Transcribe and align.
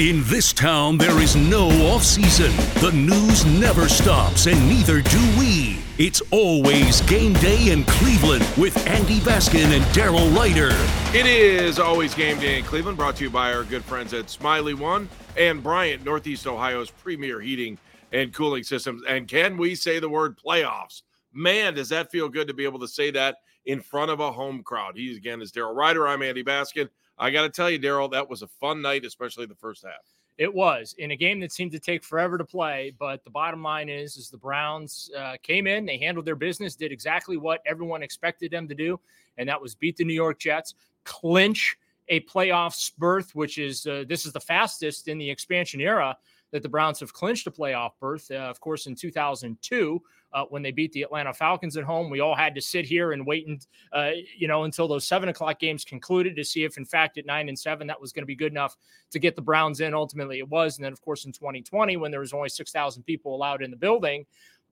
In 0.00 0.22
this 0.26 0.52
town, 0.52 0.96
there 0.96 1.18
is 1.18 1.34
no 1.34 1.66
off 1.88 2.04
season. 2.04 2.52
The 2.80 2.92
news 2.92 3.44
never 3.44 3.88
stops, 3.88 4.46
and 4.46 4.68
neither 4.68 5.02
do 5.02 5.18
we. 5.36 5.80
It's 5.98 6.22
always 6.30 7.00
game 7.00 7.32
day 7.32 7.72
in 7.72 7.82
Cleveland 7.82 8.46
with 8.56 8.76
Andy 8.86 9.18
Baskin 9.18 9.76
and 9.76 9.84
Daryl 9.86 10.32
Ruiter. 10.38 10.70
It 11.12 11.26
is 11.26 11.80
always 11.80 12.14
game 12.14 12.38
day 12.38 12.60
in 12.60 12.64
Cleveland, 12.64 12.96
brought 12.96 13.16
to 13.16 13.24
you 13.24 13.30
by 13.30 13.52
our 13.52 13.64
good 13.64 13.84
friends 13.84 14.14
at 14.14 14.30
Smiley 14.30 14.74
One 14.74 15.08
and 15.36 15.64
Bryant, 15.64 16.04
Northeast 16.04 16.46
Ohio's 16.46 16.92
premier 16.92 17.40
heating 17.40 17.76
and 18.12 18.32
cooling 18.32 18.62
systems. 18.62 19.02
And 19.08 19.26
can 19.26 19.56
we 19.56 19.74
say 19.74 19.98
the 19.98 20.08
word 20.08 20.38
playoffs? 20.38 21.02
Man, 21.32 21.74
does 21.74 21.88
that 21.88 22.12
feel 22.12 22.28
good 22.28 22.46
to 22.46 22.54
be 22.54 22.62
able 22.62 22.78
to 22.78 22.88
say 22.88 23.10
that 23.10 23.38
in 23.66 23.80
front 23.80 24.12
of 24.12 24.20
a 24.20 24.30
home 24.30 24.62
crowd. 24.62 24.96
He 24.96 25.16
again 25.16 25.42
is 25.42 25.50
Daryl 25.50 25.74
Ruiter. 25.74 26.06
I'm 26.06 26.22
Andy 26.22 26.44
Baskin. 26.44 26.88
I 27.18 27.30
got 27.30 27.42
to 27.42 27.50
tell 27.50 27.70
you, 27.70 27.78
Daryl, 27.78 28.10
that 28.12 28.28
was 28.28 28.42
a 28.42 28.46
fun 28.46 28.82
night, 28.82 29.04
especially 29.04 29.46
the 29.46 29.54
first 29.54 29.84
half. 29.84 30.04
It 30.38 30.52
was 30.54 30.94
in 30.98 31.10
a 31.10 31.16
game 31.16 31.40
that 31.40 31.50
seemed 31.50 31.72
to 31.72 31.80
take 31.80 32.04
forever 32.04 32.38
to 32.38 32.44
play, 32.44 32.94
but 32.96 33.24
the 33.24 33.30
bottom 33.30 33.60
line 33.60 33.88
is, 33.88 34.16
is 34.16 34.30
the 34.30 34.38
Browns 34.38 35.10
uh, 35.18 35.34
came 35.42 35.66
in, 35.66 35.84
they 35.84 35.98
handled 35.98 36.26
their 36.26 36.36
business, 36.36 36.76
did 36.76 36.92
exactly 36.92 37.36
what 37.36 37.60
everyone 37.66 38.04
expected 38.04 38.52
them 38.52 38.68
to 38.68 38.74
do, 38.74 39.00
and 39.36 39.48
that 39.48 39.60
was 39.60 39.74
beat 39.74 39.96
the 39.96 40.04
New 40.04 40.14
York 40.14 40.38
Jets, 40.38 40.74
clinch 41.04 41.76
a 42.08 42.20
playoff 42.20 42.96
berth, 42.98 43.34
which 43.34 43.58
is 43.58 43.84
uh, 43.86 44.04
this 44.08 44.26
is 44.26 44.32
the 44.32 44.40
fastest 44.40 45.08
in 45.08 45.18
the 45.18 45.28
expansion 45.28 45.80
era 45.80 46.16
that 46.52 46.62
the 46.62 46.68
Browns 46.68 47.00
have 47.00 47.12
clinched 47.12 47.46
a 47.46 47.50
playoff 47.50 47.90
berth. 48.00 48.30
Uh, 48.30 48.36
of 48.36 48.60
course, 48.60 48.86
in 48.86 48.94
2002, 48.94 50.00
uh, 50.32 50.44
when 50.50 50.62
they 50.62 50.70
beat 50.70 50.92
the 50.92 51.02
Atlanta 51.02 51.32
Falcons 51.32 51.76
at 51.76 51.84
home, 51.84 52.10
we 52.10 52.20
all 52.20 52.34
had 52.34 52.54
to 52.54 52.60
sit 52.60 52.84
here 52.84 53.12
and 53.12 53.26
wait 53.26 53.46
and 53.46 53.66
uh, 53.92 54.10
you 54.36 54.48
know 54.48 54.64
until 54.64 54.86
those 54.86 55.06
seven 55.06 55.28
o'clock 55.28 55.58
games 55.58 55.84
concluded 55.84 56.36
to 56.36 56.44
see 56.44 56.64
if, 56.64 56.76
in 56.76 56.84
fact, 56.84 57.18
at 57.18 57.26
nine 57.26 57.48
and 57.48 57.58
seven, 57.58 57.86
that 57.86 58.00
was 58.00 58.12
going 58.12 58.22
to 58.22 58.26
be 58.26 58.36
good 58.36 58.52
enough 58.52 58.76
to 59.10 59.18
get 59.18 59.36
the 59.36 59.42
Browns 59.42 59.80
in. 59.80 59.94
Ultimately, 59.94 60.38
it 60.38 60.48
was. 60.48 60.76
And 60.76 60.84
then, 60.84 60.92
of 60.92 61.00
course, 61.00 61.24
in 61.24 61.32
2020, 61.32 61.96
when 61.96 62.10
there 62.10 62.20
was 62.20 62.32
only 62.32 62.48
6,000 62.48 63.02
people 63.04 63.34
allowed 63.34 63.62
in 63.62 63.70
the 63.70 63.76
building. 63.76 64.26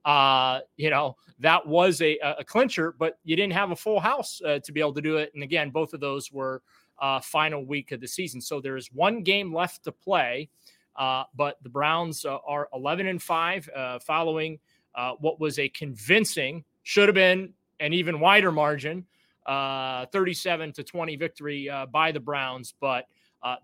Uh, 0.04 0.60
you 0.76 0.88
know, 0.88 1.16
that 1.40 1.66
was 1.66 2.00
a, 2.00 2.16
a 2.18 2.44
clincher, 2.44 2.94
but 2.96 3.18
you 3.24 3.34
didn't 3.34 3.52
have 3.54 3.72
a 3.72 3.76
full 3.76 3.98
house 3.98 4.40
uh, 4.46 4.60
to 4.60 4.70
be 4.70 4.78
able 4.78 4.94
to 4.94 5.00
do 5.00 5.16
it. 5.16 5.32
And 5.34 5.42
again, 5.42 5.70
both 5.70 5.94
of 5.94 6.00
those 6.00 6.30
were 6.30 6.62
uh, 7.00 7.20
final 7.20 7.64
week 7.64 7.90
of 7.90 8.00
the 8.00 8.06
season. 8.06 8.40
So 8.40 8.60
there 8.60 8.76
is 8.76 8.92
one 8.92 9.22
game 9.22 9.52
left 9.52 9.84
to 9.84 9.92
play. 9.92 10.48
Uh, 10.94 11.24
but 11.34 11.62
the 11.62 11.68
Browns 11.68 12.24
uh, 12.24 12.38
are 12.46 12.68
11 12.72 13.06
and 13.06 13.22
5 13.22 13.68
uh, 13.74 13.98
following 13.98 14.58
uh, 14.96 15.12
what 15.20 15.38
was 15.38 15.58
a 15.58 15.68
convincing, 15.68 16.64
should 16.82 17.08
have 17.08 17.14
been 17.14 17.52
an 17.80 17.92
even 17.92 18.20
wider 18.20 18.50
margin, 18.50 19.04
uh, 19.46 20.06
37 20.06 20.72
to 20.72 20.82
20 20.82 21.16
victory 21.16 21.68
uh, 21.68 21.86
by 21.86 22.10
the 22.10 22.20
Browns. 22.20 22.74
But 22.80 23.06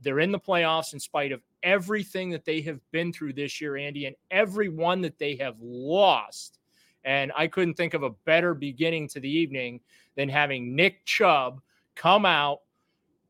they're 0.03 0.21
in 0.21 0.31
the 0.31 0.39
playoffs 0.39 0.93
in 0.93 1.01
spite 1.01 1.33
of 1.33 1.43
everything 1.63 2.31
that 2.31 2.45
they 2.45 2.61
have 2.61 2.81
been 2.91 3.13
through 3.13 3.33
this 3.33 3.61
year, 3.61 3.77
Andy, 3.77 4.07
and 4.07 4.17
every 4.31 4.69
one 4.69 5.01
that 5.01 5.19
they 5.19 5.37
have 5.37 5.57
lost. 5.61 6.59
And 7.05 7.33
I 7.37 7.47
couldn't 7.49 7.75
think 7.75 7.95
of 7.95 8.03
a 8.03 8.11
better 8.25 8.55
beginning 8.55 9.09
to 9.09 9.21
the 9.21 9.31
evening 9.31 9.81
than 10.17 10.29
having 10.29 10.77
Nick 10.77 11.05
Chubb 11.05 11.61
come 11.95 12.25
out, 12.25 12.61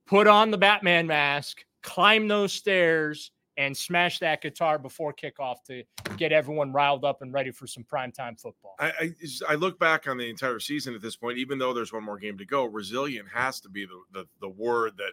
put 0.06 0.26
on 0.26 0.50
the 0.50 0.58
Batman 0.58 1.06
mask, 1.06 1.64
climb 1.82 2.28
those 2.28 2.52
stairs, 2.52 3.30
and 3.56 3.76
smash 3.76 4.18
that 4.18 4.40
guitar 4.40 4.78
before 4.78 5.12
kickoff 5.12 5.62
to 5.66 5.82
get 6.16 6.32
everyone 6.32 6.72
riled 6.72 7.04
up 7.04 7.22
and 7.22 7.32
ready 7.32 7.50
for 7.50 7.66
some 7.66 7.84
primetime 7.84 8.40
football. 8.40 8.74
I, 8.78 8.92
I, 9.00 9.12
I 9.50 9.54
look 9.54 9.78
back 9.78 10.08
on 10.08 10.16
the 10.16 10.28
entire 10.28 10.58
season 10.58 10.94
at 10.94 11.02
this 11.02 11.16
point, 11.16 11.38
even 11.38 11.58
though 11.58 11.74
there's 11.74 11.92
one 11.92 12.04
more 12.04 12.18
game 12.18 12.38
to 12.38 12.46
go, 12.46 12.64
resilient 12.64 13.28
has 13.32 13.60
to 13.60 13.68
be 13.68 13.84
the, 13.84 14.00
the, 14.12 14.26
the 14.40 14.48
word 14.48 14.96
that 14.96 15.12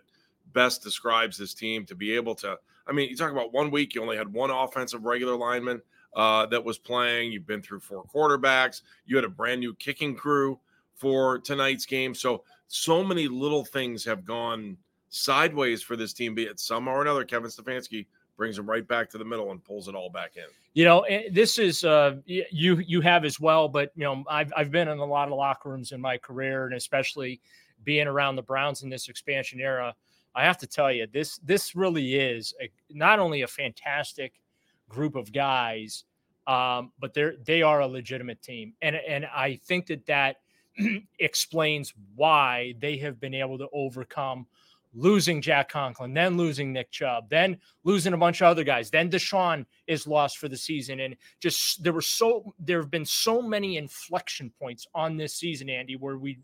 best 0.54 0.82
describes 0.82 1.38
this 1.38 1.54
team 1.54 1.86
to 1.86 1.96
be 1.96 2.16
able 2.16 2.36
to. 2.36 2.58
I 2.88 2.92
mean, 2.92 3.10
you 3.10 3.18
talk 3.18 3.32
about 3.32 3.54
one 3.54 3.72
week, 3.72 3.94
you 3.94 4.02
only 4.02 4.18
had 4.18 4.32
one 4.32 4.50
offensive 4.50 5.04
regular 5.04 5.36
lineman 5.36 5.82
uh, 6.16 6.46
that 6.48 6.64
was 6.64 6.78
playing. 6.78 7.32
You've 7.32 7.46
been 7.46 7.62
through 7.62 7.82
four 7.82 8.04
quarterbacks. 8.04 8.82
You 9.06 9.16
had 9.16 9.26
a 9.26 9.30
brand 9.30 9.60
new 9.60 9.76
kicking 9.76 10.16
crew 10.16 10.60
for 10.96 11.40
tonight's 11.40 11.86
game. 11.86 12.16
So, 12.16 12.44
so 12.68 13.04
many 13.04 13.28
little 13.28 13.64
things 13.66 14.04
have 14.06 14.26
gone 14.26 14.78
sideways 15.10 15.82
for 15.82 15.96
this 15.96 16.14
team, 16.14 16.36
be 16.36 16.44
it 16.44 16.60
some 16.60 16.88
or 16.88 17.02
another. 17.02 17.26
Kevin 17.26 17.50
Stefanski 17.50 18.06
brings 18.40 18.56
them 18.56 18.68
right 18.68 18.88
back 18.88 19.10
to 19.10 19.18
the 19.18 19.26
middle 19.26 19.52
and 19.52 19.62
pulls 19.62 19.90
it 19.90 19.96
all 19.96 20.10
back 20.10 20.38
in. 20.38 20.46
You 20.74 20.86
know, 20.86 21.02
eh, 21.02 21.24
this 21.30 21.60
is 21.60 21.84
uh, 21.84 22.16
you 22.26 22.78
you 22.78 23.02
have 23.02 23.26
as 23.26 23.38
well, 23.38 23.68
but 23.68 23.92
you 23.96 24.06
know, 24.06 24.24
I've 24.30 24.52
I've 24.56 24.72
been 24.72 24.88
in 24.88 24.98
a 24.98 25.06
lot 25.06 25.28
of 25.28 25.36
locker 25.36 25.70
rooms 25.70 25.92
in 25.92 26.00
my 26.00 26.18
career, 26.18 26.66
and 26.66 26.74
especially 26.74 27.42
being 27.84 28.08
around 28.08 28.38
the 28.38 28.42
Browns 28.42 28.82
in 28.82 28.90
this 28.90 29.10
expansion 29.10 29.60
era. 29.60 29.94
I 30.34 30.46
have 30.46 30.58
to 30.60 30.68
tell 30.68 30.92
you, 30.92 31.06
this 31.06 31.38
this 31.40 31.76
really 31.76 32.16
is 32.16 32.54
a, 32.62 32.72
not 32.90 33.20
only 33.20 33.42
a 33.42 33.48
fantastic 33.48 34.40
group 34.88 35.16
of 35.16 35.34
guys, 35.34 36.06
um, 36.48 36.94
but 36.98 37.14
they're 37.14 37.36
they 37.44 37.62
are 37.62 37.82
a 37.82 37.88
legitimate 37.88 38.42
team, 38.42 38.74
and 38.82 38.96
and 38.96 39.26
I 39.26 39.60
think 39.66 39.88
that 39.88 40.06
that 40.06 40.38
explains 41.20 41.94
why 42.16 42.74
they 42.80 42.96
have 42.98 43.20
been 43.20 43.34
able 43.34 43.58
to 43.58 43.68
overcome 43.74 44.48
losing 44.94 45.42
Jack 45.42 45.70
Conklin, 45.70 46.14
then 46.14 46.36
losing 46.38 46.74
Nick 46.74 46.92
Chubb, 46.92 47.30
then 47.30 47.58
losing 47.84 48.14
a 48.14 48.18
bunch 48.18 48.42
of 48.42 48.48
other 48.48 48.64
guys. 48.64 48.90
Then 48.90 49.10
Deshaun 49.10 49.66
is 49.88 50.08
lost 50.08 50.38
for 50.38 50.48
the 50.48 50.58
season. 50.58 51.02
And 51.02 51.16
just 51.40 51.84
there 51.84 51.94
were 51.94 52.02
so 52.02 52.54
there 52.60 52.80
have 52.80 52.92
been 52.92 53.06
so 53.06 53.42
many 53.42 53.78
inflection 53.78 54.52
points 54.60 54.88
on 54.96 55.18
this 55.18 55.36
season, 55.36 55.70
Andy, 55.70 55.96
where 55.96 56.18
we, 56.18 56.40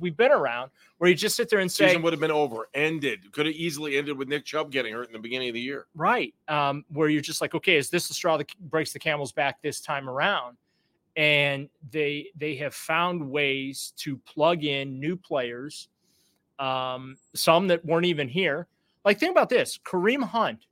we 0.00 0.10
have 0.10 0.16
been 0.16 0.32
around 0.32 0.70
where 0.98 1.10
you 1.10 1.16
just 1.16 1.36
sit 1.36 1.50
there 1.50 1.58
and 1.58 1.70
say 1.70 1.88
season 1.88 2.02
would 2.02 2.12
have 2.12 2.20
been 2.20 2.30
over, 2.30 2.68
ended. 2.74 3.30
Could 3.32 3.46
have 3.46 3.54
easily 3.54 3.98
ended 3.98 4.16
with 4.16 4.28
Nick 4.28 4.44
Chubb 4.44 4.70
getting 4.70 4.92
hurt 4.92 5.08
in 5.08 5.12
the 5.12 5.18
beginning 5.18 5.48
of 5.48 5.54
the 5.54 5.60
year. 5.60 5.86
Right. 5.94 6.34
Um, 6.48 6.84
where 6.88 7.08
you're 7.08 7.20
just 7.20 7.40
like, 7.40 7.54
okay, 7.54 7.76
is 7.76 7.90
this 7.90 8.08
the 8.08 8.14
straw 8.14 8.36
that 8.36 8.54
breaks 8.70 8.92
the 8.92 8.98
camel's 8.98 9.32
back 9.32 9.60
this 9.62 9.80
time 9.80 10.08
around? 10.08 10.56
And 11.14 11.68
they 11.90 12.28
they 12.36 12.54
have 12.56 12.74
found 12.74 13.30
ways 13.30 13.92
to 13.98 14.16
plug 14.18 14.64
in 14.64 14.98
new 14.98 15.14
players 15.14 15.88
um, 16.62 17.16
some 17.34 17.66
that 17.68 17.84
weren't 17.84 18.06
even 18.06 18.28
here. 18.28 18.68
Like, 19.04 19.18
think 19.18 19.32
about 19.32 19.48
this 19.48 19.78
Kareem 19.84 20.22
Hunt 20.22 20.66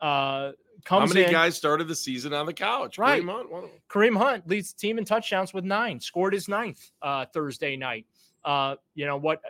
uh, 0.00 0.52
comes 0.84 1.10
How 1.10 1.14
many 1.14 1.26
in, 1.26 1.32
guys 1.32 1.56
started 1.56 1.88
the 1.88 1.94
season 1.94 2.32
on 2.32 2.46
the 2.46 2.52
couch? 2.52 2.98
Right. 2.98 3.20
Kareem 3.20 3.32
Hunt, 3.32 3.50
one 3.50 3.64
of 3.64 3.70
them. 3.70 3.80
Kareem 3.88 4.16
Hunt 4.16 4.48
leads 4.48 4.72
the 4.72 4.78
team 4.78 4.98
in 4.98 5.04
touchdowns 5.04 5.52
with 5.52 5.64
nine, 5.64 5.98
scored 5.98 6.32
his 6.32 6.48
ninth 6.48 6.90
uh, 7.02 7.26
Thursday 7.34 7.76
night. 7.76 8.06
Uh, 8.44 8.76
you 8.94 9.06
know 9.06 9.16
what? 9.16 9.40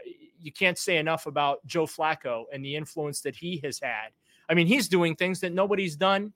You 0.41 0.53
can't 0.53 0.79
say 0.79 0.97
enough 0.97 1.27
about 1.27 1.65
Joe 1.67 1.87
Flacco 1.87 2.45
and 2.53 2.65
the 2.65 2.75
influence 2.75 3.21
that 3.21 3.37
he 3.37 3.61
has 3.63 3.79
had. 3.79 4.09
I 4.49 4.55
mean, 4.55 4.67
he's 4.67 4.89
doing 4.89 5.15
things 5.17 5.41
that 5.41 5.53
nobody's 5.53 5.97
done 5.97 6.33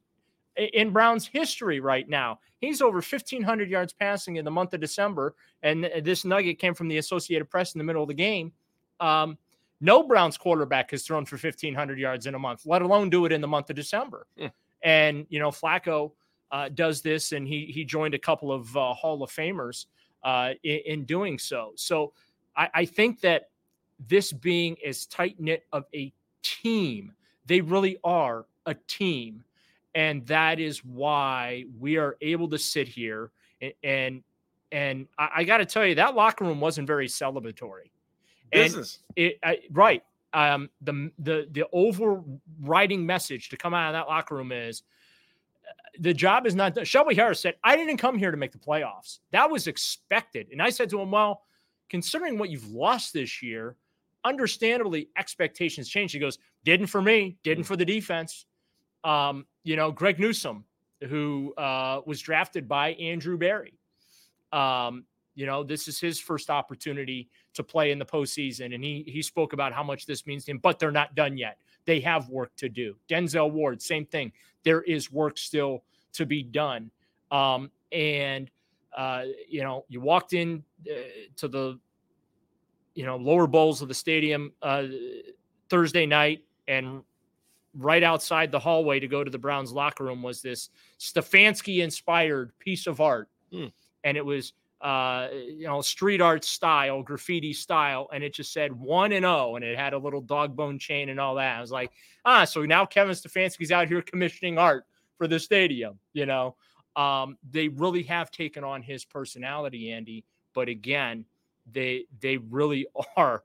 in 0.56 0.90
Browns 0.90 1.26
history 1.26 1.80
right 1.80 2.08
now. 2.08 2.38
He's 2.58 2.80
over 2.80 2.96
1,500 2.96 3.68
yards 3.68 3.92
passing 3.92 4.36
in 4.36 4.44
the 4.44 4.50
month 4.50 4.74
of 4.74 4.80
December. 4.80 5.34
And 5.62 5.90
this 6.02 6.24
nugget 6.24 6.58
came 6.58 6.74
from 6.74 6.88
the 6.88 6.98
Associated 6.98 7.50
Press 7.50 7.74
in 7.74 7.78
the 7.78 7.84
middle 7.84 8.02
of 8.02 8.08
the 8.08 8.14
game. 8.14 8.52
Um, 9.00 9.38
no 9.80 10.02
Browns 10.02 10.38
quarterback 10.38 10.90
has 10.90 11.02
thrown 11.02 11.26
for 11.26 11.36
1,500 11.36 11.98
yards 11.98 12.26
in 12.26 12.34
a 12.34 12.38
month, 12.38 12.64
let 12.64 12.82
alone 12.82 13.10
do 13.10 13.26
it 13.26 13.32
in 13.32 13.40
the 13.40 13.48
month 13.48 13.68
of 13.70 13.76
December. 13.76 14.26
Hmm. 14.38 14.46
And, 14.82 15.26
you 15.28 15.38
know, 15.38 15.50
Flacco 15.50 16.12
uh, 16.50 16.68
does 16.70 17.02
this, 17.02 17.32
and 17.32 17.46
he, 17.46 17.66
he 17.66 17.84
joined 17.84 18.14
a 18.14 18.18
couple 18.18 18.52
of 18.52 18.74
uh, 18.76 18.94
Hall 18.94 19.22
of 19.22 19.30
Famers 19.30 19.86
uh, 20.22 20.52
in, 20.62 20.80
in, 20.86 21.04
doing 21.04 21.38
so. 21.38 21.72
So 21.76 22.12
I, 22.56 22.68
I 22.72 22.84
think 22.84 23.20
that 23.20 23.50
this 24.08 24.32
being 24.32 24.76
as 24.84 25.06
tight 25.06 25.38
knit 25.38 25.64
of 25.72 25.84
a 25.94 26.12
team, 26.42 27.12
they 27.46 27.60
really 27.60 27.98
are 28.04 28.46
a 28.64 28.74
team 28.86 29.44
and 29.96 30.26
that 30.26 30.60
is 30.60 30.84
why 30.84 31.64
we 31.80 31.96
are 31.96 32.16
able 32.20 32.48
to 32.50 32.58
sit 32.58 32.86
here 32.86 33.32
and 33.62 33.72
and, 33.82 34.22
and 34.70 35.08
I, 35.18 35.28
I 35.36 35.44
got 35.44 35.58
to 35.58 35.64
tell 35.64 35.86
you 35.86 35.94
that 35.96 36.14
locker 36.14 36.44
room 36.44 36.60
wasn't 36.60 36.86
very 36.86 37.08
celebratory. 37.08 37.90
Business, 38.50 39.00
it, 39.16 39.38
I, 39.42 39.58
right? 39.70 40.02
Um, 40.32 40.70
the 40.80 41.10
the 41.18 41.48
the 41.52 41.66
overriding 41.72 43.04
message 43.04 43.48
to 43.50 43.56
come 43.56 43.74
out 43.74 43.88
of 43.88 43.92
that 43.94 44.08
locker 44.08 44.34
room 44.34 44.52
is 44.52 44.82
uh, 45.66 45.72
the 46.00 46.14
job 46.14 46.46
is 46.46 46.54
not 46.54 46.74
done. 46.74 46.84
Shelby 46.84 47.14
Harris 47.14 47.40
said, 47.40 47.54
"I 47.64 47.76
didn't 47.76 47.96
come 47.96 48.18
here 48.18 48.30
to 48.30 48.36
make 48.36 48.52
the 48.52 48.58
playoffs. 48.58 49.20
That 49.32 49.50
was 49.50 49.66
expected." 49.66 50.48
And 50.52 50.60
I 50.62 50.70
said 50.70 50.90
to 50.90 51.00
him, 51.00 51.10
"Well, 51.10 51.42
considering 51.88 52.38
what 52.38 52.50
you've 52.50 52.70
lost 52.70 53.12
this 53.12 53.42
year." 53.42 53.76
Understandably, 54.24 55.08
expectations 55.16 55.88
change. 55.88 56.10
He 56.10 56.18
goes, 56.18 56.40
didn't 56.66 56.88
for 56.88 57.00
me, 57.00 57.38
didn't 57.44 57.64
mm. 57.64 57.68
for 57.68 57.76
the 57.76 57.84
defense. 57.84 58.44
Um, 59.04 59.46
you 59.62 59.76
know, 59.76 59.92
Greg 59.92 60.18
Newsom, 60.18 60.64
who 61.08 61.54
uh, 61.54 62.00
was 62.04 62.20
drafted 62.20 62.68
by 62.68 62.90
Andrew 62.94 63.38
Berry. 63.38 63.78
Um, 64.52 65.04
you 65.36 65.46
know, 65.46 65.62
this 65.62 65.86
is 65.86 66.00
his 66.00 66.18
first 66.18 66.50
opportunity 66.50 67.28
to 67.54 67.62
play 67.62 67.92
in 67.92 67.98
the 67.98 68.04
postseason, 68.04 68.74
and 68.74 68.82
he 68.82 69.04
he 69.06 69.22
spoke 69.22 69.52
about 69.52 69.72
how 69.72 69.84
much 69.84 70.06
this 70.06 70.26
means 70.26 70.46
to 70.46 70.52
him. 70.52 70.58
But 70.58 70.78
they're 70.80 70.90
not 70.90 71.14
done 71.14 71.36
yet; 71.36 71.58
they 71.84 72.00
have 72.00 72.28
work 72.28 72.56
to 72.56 72.68
do. 72.68 72.96
Denzel 73.08 73.52
Ward, 73.52 73.80
same 73.80 74.06
thing. 74.06 74.32
There 74.64 74.82
is 74.82 75.12
work 75.12 75.38
still 75.38 75.84
to 76.14 76.26
be 76.26 76.42
done. 76.42 76.90
Um, 77.30 77.70
and 77.92 78.50
uh, 78.96 79.24
you 79.48 79.62
know, 79.62 79.84
you 79.88 80.00
walked 80.00 80.32
in 80.32 80.64
uh, 80.90 80.94
to 81.36 81.48
the 81.48 81.78
you 82.94 83.04
know 83.04 83.16
lower 83.16 83.46
bowls 83.46 83.82
of 83.82 83.88
the 83.88 83.94
stadium 83.94 84.52
uh, 84.62 84.84
Thursday 85.68 86.06
night, 86.06 86.44
and 86.66 87.02
right 87.74 88.02
outside 88.02 88.50
the 88.50 88.58
hallway 88.58 88.98
to 88.98 89.06
go 89.06 89.22
to 89.22 89.30
the 89.30 89.38
Browns 89.38 89.70
locker 89.70 90.04
room 90.04 90.22
was 90.22 90.40
this 90.40 90.70
Stefanski 90.98 91.82
inspired 91.82 92.58
piece 92.58 92.86
of 92.86 93.00
art. 93.00 93.28
Hmm. 93.52 93.66
And 94.04 94.16
it 94.16 94.24
was, 94.24 94.52
uh, 94.80 95.28
you 95.32 95.66
know, 95.66 95.80
street 95.80 96.20
art 96.20 96.44
style, 96.44 97.02
graffiti 97.02 97.52
style. 97.52 98.08
And 98.12 98.22
it 98.22 98.34
just 98.34 98.52
said 98.52 98.72
one 98.72 99.12
and 99.12 99.24
oh, 99.24 99.56
and 99.56 99.64
it 99.64 99.76
had 99.76 99.92
a 99.92 99.98
little 99.98 100.20
dog 100.20 100.54
bone 100.54 100.78
chain 100.78 101.08
and 101.08 101.18
all 101.18 101.36
that. 101.36 101.56
I 101.56 101.60
was 101.60 101.70
like, 101.70 101.92
ah, 102.24 102.44
so 102.44 102.64
now 102.64 102.84
Kevin 102.84 103.14
Stefanski's 103.14 103.72
out 103.72 103.88
here 103.88 104.02
commissioning 104.02 104.58
art 104.58 104.84
for 105.16 105.26
the 105.26 105.40
stadium, 105.40 105.98
you 106.12 106.26
know. 106.26 106.56
Um, 106.94 107.36
they 107.50 107.68
really 107.68 108.02
have 108.04 108.30
taken 108.30 108.64
on 108.64 108.82
his 108.82 109.04
personality, 109.04 109.92
Andy. 109.92 110.24
But 110.54 110.68
again, 110.68 111.24
they 111.70 112.04
they 112.20 112.38
really 112.38 112.86
are 113.16 113.44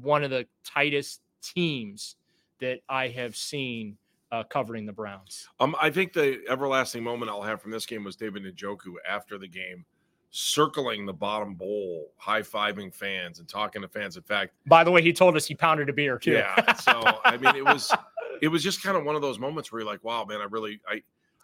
one 0.00 0.22
of 0.24 0.30
the 0.30 0.46
tightest 0.64 1.20
teams 1.42 2.16
that 2.60 2.80
I 2.88 3.08
have 3.08 3.36
seen 3.36 3.96
uh, 4.30 4.44
covering 4.44 4.86
the 4.86 4.92
Browns. 4.92 5.48
Um, 5.60 5.76
I 5.80 5.90
think 5.90 6.12
the 6.12 6.40
everlasting 6.48 7.02
moment 7.02 7.30
I'll 7.30 7.42
have 7.42 7.60
from 7.60 7.70
this 7.70 7.84
game 7.84 8.04
was 8.04 8.16
David 8.16 8.44
Njoku 8.44 8.94
after 9.06 9.36
the 9.36 9.48
game, 9.48 9.84
circling 10.32 11.04
the 11.04 11.12
bottom 11.12 11.54
bowl, 11.54 12.10
high 12.16 12.40
fiving 12.40 12.92
fans 12.92 13.38
and 13.38 13.46
talking 13.46 13.82
to 13.82 13.88
fans. 13.88 14.16
In 14.16 14.22
fact, 14.22 14.54
by 14.66 14.82
the 14.82 14.90
way, 14.90 15.02
he 15.02 15.12
told 15.12 15.36
us 15.36 15.46
he 15.46 15.54
pounded 15.54 15.88
a 15.88 15.92
beer 15.92 16.18
too. 16.18 16.32
Yeah. 16.32 16.72
So 16.74 17.20
I 17.24 17.36
mean, 17.36 17.54
it 17.54 17.64
was 17.64 17.92
it 18.42 18.48
was 18.48 18.62
just 18.62 18.82
kind 18.82 18.96
of 18.96 19.04
one 19.04 19.14
of 19.14 19.22
those 19.22 19.38
moments 19.38 19.70
where 19.70 19.82
you're 19.82 19.90
like, 19.90 20.02
wow, 20.02 20.24
man, 20.24 20.40
I 20.40 20.44
really 20.44 20.80
I 20.88 21.02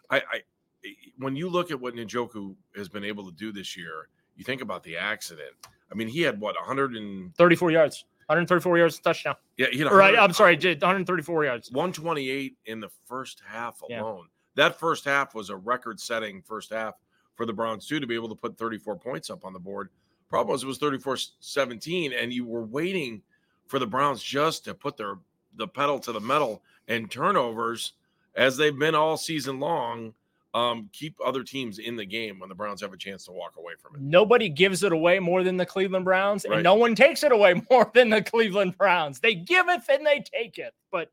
I, 0.09 0.17
I 0.17 0.37
eh, 0.83 0.89
when 1.19 1.35
you 1.35 1.49
look 1.49 1.71
at 1.71 1.79
what 1.79 1.95
Njoku 1.95 2.55
has 2.75 2.89
been 2.89 3.03
able 3.05 3.29
to 3.29 3.35
do 3.37 3.51
this 3.51 3.77
year, 3.77 4.09
you 4.35 4.43
think 4.43 4.61
about 4.61 4.83
the 4.83 4.97
accident. 4.97 5.51
I 5.91 5.95
mean, 5.95 6.07
he 6.07 6.21
had 6.21 6.39
what 6.39 6.55
134 6.55 7.71
yards. 7.71 8.05
134 8.25 8.77
yards 8.77 8.99
touchdown. 8.99 9.35
Yeah, 9.57 9.67
you 9.71 9.85
know, 9.85 9.91
right. 9.91 10.17
I'm 10.17 10.33
sorry, 10.33 10.55
134 10.55 11.45
yards. 11.45 11.71
128 11.71 12.57
in 12.67 12.79
the 12.79 12.89
first 13.05 13.41
half 13.47 13.81
alone. 13.81 14.27
Yeah. 14.55 14.67
That 14.67 14.79
first 14.79 15.05
half 15.05 15.33
was 15.33 15.49
a 15.49 15.55
record-setting 15.55 16.43
first 16.43 16.71
half 16.71 16.93
for 17.39 17.45
the 17.45 17.53
Browns 17.53 17.87
too 17.87 18.01
to 18.01 18.05
be 18.05 18.15
able 18.15 18.27
to 18.27 18.35
put 18.35 18.57
34 18.57 18.97
points 18.97 19.29
up 19.29 19.45
on 19.45 19.53
the 19.53 19.59
board. 19.59 19.87
Problem 20.29 20.51
was 20.51 20.61
it 20.61 20.67
was 20.67 20.77
34-17, 20.77 22.11
and 22.21 22.33
you 22.33 22.45
were 22.45 22.65
waiting 22.65 23.21
for 23.65 23.79
the 23.79 23.87
Browns 23.87 24.21
just 24.21 24.65
to 24.65 24.73
put 24.73 24.97
their 24.97 25.15
the 25.55 25.65
pedal 25.65 25.99
to 25.99 26.11
the 26.11 26.19
metal 26.19 26.61
and 26.89 27.09
turnovers 27.09 27.93
as 28.35 28.57
they've 28.57 28.77
been 28.77 28.93
all 28.93 29.15
season 29.15 29.57
long 29.57 30.13
um, 30.53 30.89
keep 30.91 31.15
other 31.25 31.41
teams 31.43 31.79
in 31.79 31.95
the 31.95 32.05
game 32.05 32.39
when 32.39 32.49
the 32.49 32.55
Browns 32.55 32.81
have 32.81 32.91
a 32.91 32.97
chance 32.97 33.23
to 33.25 33.31
walk 33.31 33.53
away 33.57 33.73
from 33.81 33.95
it. 33.95 34.01
Nobody 34.01 34.49
gives 34.49 34.83
it 34.83 34.91
away 34.91 35.19
more 35.19 35.41
than 35.41 35.55
the 35.55 35.65
Cleveland 35.65 36.03
Browns, 36.03 36.45
right. 36.45 36.55
and 36.55 36.63
no 36.63 36.75
one 36.75 36.93
takes 36.93 37.23
it 37.23 37.31
away 37.31 37.61
more 37.71 37.89
than 37.93 38.09
the 38.09 38.21
Cleveland 38.21 38.77
Browns. 38.77 39.21
They 39.21 39.33
give 39.33 39.69
it 39.69 39.81
and 39.89 40.05
they 40.05 40.25
take 40.33 40.57
it. 40.57 40.73
But 40.91 41.09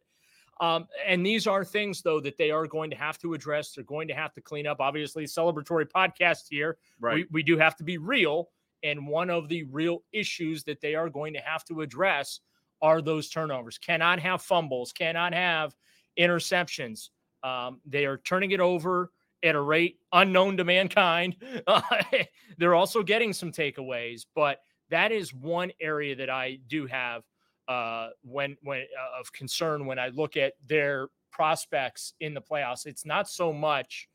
um, 0.60 0.86
and 1.06 1.24
these 1.24 1.46
are 1.46 1.64
things 1.64 2.02
though 2.02 2.20
that 2.20 2.38
they 2.38 2.50
are 2.50 2.66
going 2.66 2.90
to 2.90 2.96
have 2.96 3.18
to 3.18 3.34
address. 3.34 3.72
They're 3.72 3.84
going 3.84 4.08
to 4.08 4.14
have 4.14 4.32
to 4.34 4.40
clean 4.40 4.66
up. 4.66 4.80
Obviously, 4.80 5.24
celebratory 5.24 5.86
podcast 5.88 6.44
here. 6.50 6.78
Right. 7.00 7.14
We, 7.14 7.26
we 7.30 7.42
do 7.42 7.58
have 7.58 7.76
to 7.76 7.84
be 7.84 7.98
real. 7.98 8.48
And 8.82 9.06
one 9.06 9.30
of 9.30 9.48
the 9.48 9.64
real 9.64 10.02
issues 10.12 10.62
that 10.64 10.80
they 10.80 10.94
are 10.94 11.08
going 11.08 11.34
to 11.34 11.40
have 11.40 11.64
to 11.66 11.82
address 11.82 12.40
are 12.82 13.02
those 13.02 13.28
turnovers. 13.28 13.78
Cannot 13.78 14.18
have 14.20 14.42
fumbles, 14.42 14.92
cannot 14.92 15.32
have 15.34 15.74
interceptions. 16.18 17.10
Um, 17.42 17.80
they 17.84 18.06
are 18.06 18.18
turning 18.18 18.50
it 18.52 18.60
over 18.60 19.10
at 19.42 19.54
a 19.54 19.60
rate 19.60 19.98
unknown 20.12 20.56
to 20.56 20.64
mankind. 20.64 21.36
Uh, 21.66 21.80
they're 22.58 22.74
also 22.74 23.02
getting 23.02 23.32
some 23.32 23.52
takeaways, 23.52 24.26
but 24.34 24.60
that 24.90 25.12
is 25.12 25.34
one 25.34 25.72
area 25.80 26.14
that 26.16 26.30
I 26.30 26.58
do 26.68 26.86
have 26.86 27.24
uh, 27.68 28.08
when 28.22 28.56
when 28.62 28.80
uh, 28.80 29.20
of 29.20 29.32
concern 29.32 29.86
when 29.86 29.98
I 29.98 30.08
look 30.08 30.36
at 30.36 30.54
their 30.66 31.08
prospects 31.30 32.14
in 32.20 32.32
the 32.34 32.40
playoffs. 32.40 32.86
It's 32.86 33.04
not 33.04 33.28
so 33.28 33.52
much 33.52 34.08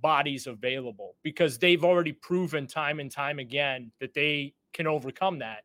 bodies 0.00 0.46
available 0.46 1.16
because 1.22 1.58
they've 1.58 1.82
already 1.82 2.12
proven 2.12 2.66
time 2.66 3.00
and 3.00 3.10
time 3.10 3.38
again 3.38 3.90
that 4.00 4.14
they 4.14 4.54
can 4.72 4.86
overcome 4.86 5.38
that. 5.38 5.64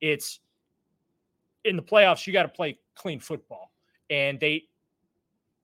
It's 0.00 0.40
in 1.64 1.76
the 1.76 1.82
playoffs, 1.82 2.26
you 2.26 2.32
got 2.32 2.42
to 2.42 2.48
play 2.48 2.78
clean 2.94 3.20
football. 3.20 3.72
And 4.10 4.38
they 4.38 4.64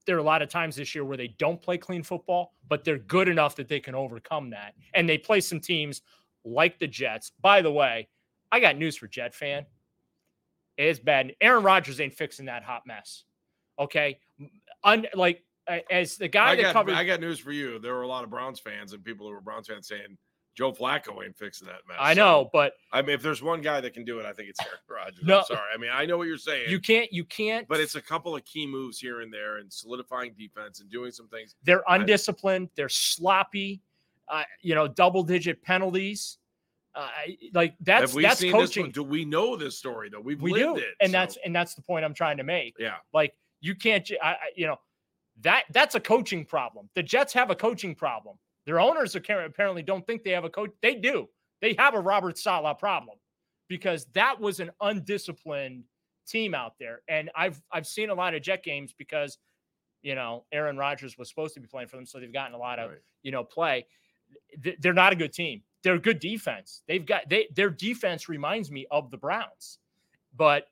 there 0.05 0.15
are 0.15 0.19
a 0.19 0.23
lot 0.23 0.41
of 0.41 0.49
times 0.49 0.75
this 0.75 0.95
year 0.95 1.05
where 1.05 1.17
they 1.17 1.35
don't 1.37 1.61
play 1.61 1.77
clean 1.77 2.01
football, 2.01 2.55
but 2.67 2.83
they're 2.83 2.97
good 2.97 3.27
enough 3.27 3.55
that 3.57 3.67
they 3.67 3.79
can 3.79 3.93
overcome 3.93 4.49
that. 4.49 4.73
And 4.95 5.07
they 5.07 5.19
play 5.19 5.39
some 5.41 5.59
teams 5.59 6.01
like 6.43 6.79
the 6.79 6.87
Jets. 6.87 7.31
By 7.41 7.61
the 7.61 7.71
way, 7.71 8.07
I 8.51 8.59
got 8.59 8.77
news 8.77 8.97
for 8.97 9.07
Jet 9.07 9.35
fan. 9.35 9.67
It's 10.87 10.99
bad. 10.99 11.35
Aaron 11.41 11.63
Rodgers 11.63 11.99
ain't 11.99 12.13
fixing 12.13 12.45
that 12.45 12.63
hot 12.63 12.83
mess. 12.87 13.23
Okay. 13.77 14.19
Un- 14.83 15.07
like 15.13 15.43
as 15.91 16.17
the 16.17 16.27
guy 16.27 16.51
I 16.51 16.55
that 16.55 16.61
got, 16.61 16.73
covered 16.73 16.93
I 16.93 17.03
got 17.03 17.19
news 17.19 17.37
for 17.37 17.51
you. 17.51 17.79
There 17.79 17.93
were 17.93 18.03
a 18.03 18.07
lot 18.07 18.23
of 18.23 18.29
Browns 18.29 18.59
fans 18.59 18.93
and 18.93 19.03
people 19.03 19.27
who 19.27 19.33
were 19.33 19.41
Browns 19.41 19.67
fans 19.67 19.87
saying 19.87 20.17
Joe 20.55 20.71
Flacco 20.71 21.23
ain't 21.23 21.37
fixing 21.37 21.67
that 21.67 21.81
mess. 21.87 21.97
I 21.99 22.13
know, 22.13 22.45
so, 22.45 22.49
but 22.53 22.73
I 22.91 23.01
mean, 23.01 23.11
if 23.11 23.21
there's 23.21 23.41
one 23.41 23.61
guy 23.61 23.79
that 23.81 23.93
can 23.93 24.03
do 24.03 24.19
it, 24.19 24.25
I 24.25 24.33
think 24.33 24.49
it's 24.49 24.59
Aaron 24.61 24.79
Rodgers. 24.89 25.23
No, 25.23 25.39
I'm 25.39 25.45
sorry. 25.45 25.69
I 25.73 25.77
mean, 25.77 25.91
I 25.93 26.05
know 26.05 26.17
what 26.17 26.27
you're 26.27 26.37
saying. 26.37 26.69
You 26.69 26.79
can't, 26.79 27.11
you 27.13 27.23
can't. 27.25 27.67
But 27.67 27.79
it's 27.79 27.95
a 27.95 28.01
couple 28.01 28.35
of 28.35 28.43
key 28.45 28.65
moves 28.65 28.99
here 28.99 29.21
and 29.21 29.31
there, 29.31 29.57
and 29.57 29.71
solidifying 29.71 30.33
defense 30.37 30.79
and 30.79 30.89
doing 30.89 31.11
some 31.11 31.27
things. 31.27 31.55
They're 31.63 31.83
undisciplined. 31.87 32.69
They're 32.75 32.89
sloppy. 32.89 33.81
Uh, 34.27 34.43
you 34.61 34.75
know, 34.75 34.87
double 34.87 35.23
digit 35.23 35.61
penalties. 35.61 36.38
Uh, 36.95 37.07
like 37.53 37.75
that's 37.81 38.13
that's 38.15 38.41
coaching. 38.41 38.91
Do 38.91 39.03
we 39.03 39.23
know 39.23 39.55
this 39.55 39.77
story 39.77 40.09
though? 40.09 40.21
We've 40.21 40.41
we 40.41 40.51
lived 40.51 40.77
do. 40.77 40.81
it, 40.81 40.95
and 41.01 41.09
so. 41.09 41.11
that's 41.11 41.37
and 41.45 41.55
that's 41.55 41.75
the 41.75 41.81
point 41.81 42.03
I'm 42.03 42.13
trying 42.13 42.37
to 42.37 42.43
make. 42.43 42.75
Yeah, 42.79 42.95
like 43.13 43.33
you 43.61 43.75
can't. 43.75 44.09
I, 44.21 44.35
you 44.55 44.67
know, 44.67 44.77
that 45.41 45.65
that's 45.71 45.95
a 45.95 45.99
coaching 45.99 46.45
problem. 46.45 46.89
The 46.95 47.03
Jets 47.03 47.31
have 47.33 47.51
a 47.51 47.55
coaching 47.55 47.95
problem. 47.95 48.37
Their 48.65 48.79
owners 48.79 49.15
apparently 49.15 49.83
don't 49.83 50.05
think 50.05 50.23
they 50.23 50.31
have 50.31 50.45
a 50.45 50.49
coach. 50.49 50.71
They 50.81 50.95
do. 50.95 51.29
They 51.61 51.75
have 51.77 51.93
a 51.93 51.99
Robert 51.99 52.37
Saleh 52.37 52.77
problem 52.77 53.17
because 53.67 54.05
that 54.13 54.39
was 54.39 54.59
an 54.59 54.71
undisciplined 54.81 55.83
team 56.27 56.53
out 56.53 56.73
there. 56.79 57.01
And 57.07 57.29
I've 57.35 57.61
I've 57.71 57.87
seen 57.87 58.09
a 58.09 58.13
lot 58.13 58.33
of 58.33 58.41
Jet 58.41 58.63
games 58.63 58.93
because 58.97 59.37
you 60.01 60.15
know 60.15 60.45
Aaron 60.51 60.77
Rodgers 60.77 61.17
was 61.17 61.29
supposed 61.29 61.53
to 61.55 61.59
be 61.59 61.67
playing 61.67 61.87
for 61.87 61.95
them, 61.95 62.05
so 62.05 62.19
they've 62.19 62.33
gotten 62.33 62.55
a 62.55 62.59
lot 62.59 62.79
of 62.79 62.91
right. 62.91 62.99
you 63.23 63.31
know 63.31 63.43
play. 63.43 63.85
They're 64.79 64.93
not 64.93 65.13
a 65.13 65.15
good 65.15 65.33
team. 65.33 65.63
They're 65.83 65.97
good 65.97 66.19
defense. 66.19 66.83
They've 66.87 67.05
got 67.05 67.29
they 67.29 67.47
their 67.55 67.69
defense 67.69 68.27
reminds 68.29 68.71
me 68.71 68.85
of 68.91 69.11
the 69.11 69.17
Browns, 69.17 69.79
but 70.35 70.67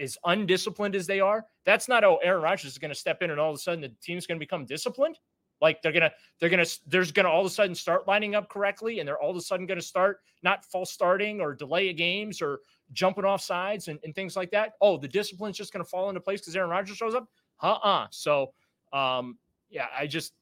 as 0.00 0.18
undisciplined 0.24 0.94
as 0.94 1.06
they 1.06 1.20
are, 1.20 1.46
that's 1.64 1.88
not 1.88 2.04
oh 2.04 2.18
Aaron 2.22 2.42
Rodgers 2.42 2.72
is 2.72 2.78
going 2.78 2.90
to 2.90 2.94
step 2.94 3.22
in 3.22 3.30
and 3.30 3.40
all 3.40 3.50
of 3.50 3.56
a 3.56 3.58
sudden 3.58 3.80
the 3.80 3.92
team's 4.02 4.26
going 4.26 4.38
to 4.38 4.44
become 4.44 4.64
disciplined. 4.64 5.18
Like 5.60 5.80
they're 5.80 5.92
gonna 5.92 6.12
they're 6.40 6.50
gonna 6.50 6.66
there's 6.86 7.12
gonna 7.12 7.28
all 7.28 7.40
of 7.40 7.46
a 7.46 7.50
sudden 7.50 7.74
start 7.74 8.06
lining 8.06 8.34
up 8.34 8.48
correctly, 8.48 8.98
and 8.98 9.08
they're 9.08 9.20
all 9.20 9.30
of 9.30 9.36
a 9.36 9.40
sudden 9.40 9.66
going 9.66 9.78
to 9.78 9.86
start 9.86 10.18
not 10.42 10.64
false 10.64 10.92
starting 10.92 11.40
or 11.40 11.54
delay 11.54 11.88
of 11.90 11.96
games 11.96 12.42
or 12.42 12.60
jumping 12.92 13.24
off 13.24 13.40
sides 13.40 13.88
and, 13.88 13.98
and 14.04 14.14
things 14.14 14.36
like 14.36 14.50
that. 14.50 14.72
Oh, 14.80 14.98
the 14.98 15.08
discipline's 15.08 15.56
just 15.56 15.72
going 15.72 15.82
to 15.84 15.88
fall 15.88 16.08
into 16.08 16.20
place 16.20 16.40
because 16.40 16.54
Aaron 16.56 16.70
Rodgers 16.70 16.96
shows 16.96 17.14
up. 17.14 17.28
Uh 17.62 17.78
uh 17.82 18.06
So 18.10 18.52
um, 18.92 19.38
yeah, 19.70 19.86
I 19.96 20.06
just 20.06 20.32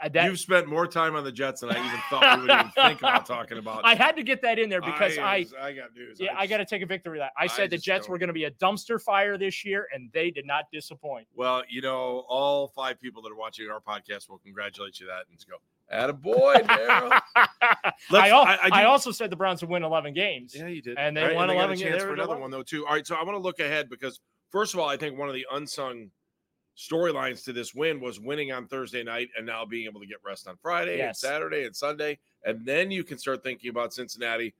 Uh, 0.00 0.08
that, 0.10 0.24
You've 0.26 0.38
spent 0.40 0.66
more 0.68 0.86
time 0.86 1.16
on 1.16 1.24
the 1.24 1.32
Jets 1.32 1.60
than 1.60 1.70
I 1.70 1.78
even 1.84 2.00
thought 2.10 2.36
we 2.38 2.42
would 2.46 2.50
even 2.50 2.70
think 2.70 3.00
about 3.00 3.26
talking 3.36 3.58
about. 3.58 3.84
I 3.84 3.94
had 3.94 4.16
to 4.16 4.22
get 4.22 4.42
that 4.42 4.58
in 4.58 4.68
there 4.70 4.80
because 4.80 5.18
I 5.18 5.46
I, 5.60 5.66
I 5.68 5.72
got 5.72 5.94
news. 5.94 6.18
yeah 6.20 6.34
I, 6.36 6.46
got 6.46 6.58
to 6.58 6.64
take 6.64 6.82
a 6.82 6.86
victory 6.86 7.18
that 7.18 7.32
I 7.38 7.44
I 7.44 7.46
said 7.46 7.70
the 7.70 7.78
Jets 7.78 8.08
were 8.08 8.18
going 8.18 8.28
to 8.28 8.32
be 8.32 8.44
a 8.44 8.50
dumpster 8.52 9.00
fire 9.00 9.36
this 9.38 9.64
year 9.64 9.88
and 9.94 10.10
they 10.12 10.30
did 10.30 10.46
not 10.46 10.64
disappoint. 10.72 11.26
Well, 11.34 11.62
you 11.68 11.82
know, 11.82 12.24
all 12.28 12.68
five 12.68 13.00
people 13.00 13.22
that 13.22 13.30
are 13.32 13.36
watching 13.36 13.68
our 13.70 13.80
podcast 13.80 14.28
will 14.28 14.38
congratulate 14.38 15.00
you 15.00 15.06
that 15.06 15.24
and 15.30 15.38
go, 15.48 15.56
"Atta 15.90 16.12
boy, 16.12 16.54
Daryl." 16.56 17.20
I, 17.36 18.30
I- 18.30 18.30
I 18.30 18.68
I 18.82 18.84
also 18.84 19.10
said 19.10 19.30
the 19.30 19.36
Browns 19.36 19.60
would 19.62 19.70
win 19.70 19.82
11 19.82 20.14
games. 20.14 20.54
Yeah, 20.56 20.66
you 20.68 20.82
did. 20.82 20.98
And 20.98 21.16
they 21.16 21.22
Right, 21.24 21.34
won 21.36 21.48
got 21.48 21.54
11 21.56 21.72
a 21.72 21.76
games. 21.76 21.90
chance 21.90 22.02
for 22.02 22.12
another 22.12 22.34
11. 22.36 22.40
one 22.42 22.50
though 22.50 22.62
too. 22.62 22.86
All 22.86 22.92
right, 22.94 23.06
so 23.06 23.14
I 23.14 23.22
want 23.24 23.36
to 23.36 23.42
look 23.42 23.60
ahead 23.60 23.88
because 23.88 24.20
first 24.50 24.74
of 24.74 24.80
all, 24.80 24.88
I 24.88 24.96
think 24.96 25.18
one 25.18 25.28
of 25.28 25.34
the 25.34 25.46
unsung 25.52 26.10
storylines 26.76 27.44
to 27.44 27.52
this 27.52 27.74
win 27.74 28.00
was 28.00 28.18
winning 28.18 28.52
on 28.52 28.66
Thursday 28.66 29.02
night 29.02 29.28
and 29.36 29.46
now 29.46 29.64
being 29.64 29.84
able 29.86 30.00
to 30.00 30.06
get 30.06 30.18
rest 30.24 30.48
on 30.48 30.56
Friday 30.56 31.00
and 31.00 31.16
Saturday 31.16 31.64
and 31.64 31.74
Sunday, 31.76 32.18
and 32.44 32.64
then 32.64 32.90
you 32.90 33.04
can 33.04 33.18
start 33.18 33.42
thinking 33.42 33.70
about 33.70 33.92
Cincinnati. 33.92 34.54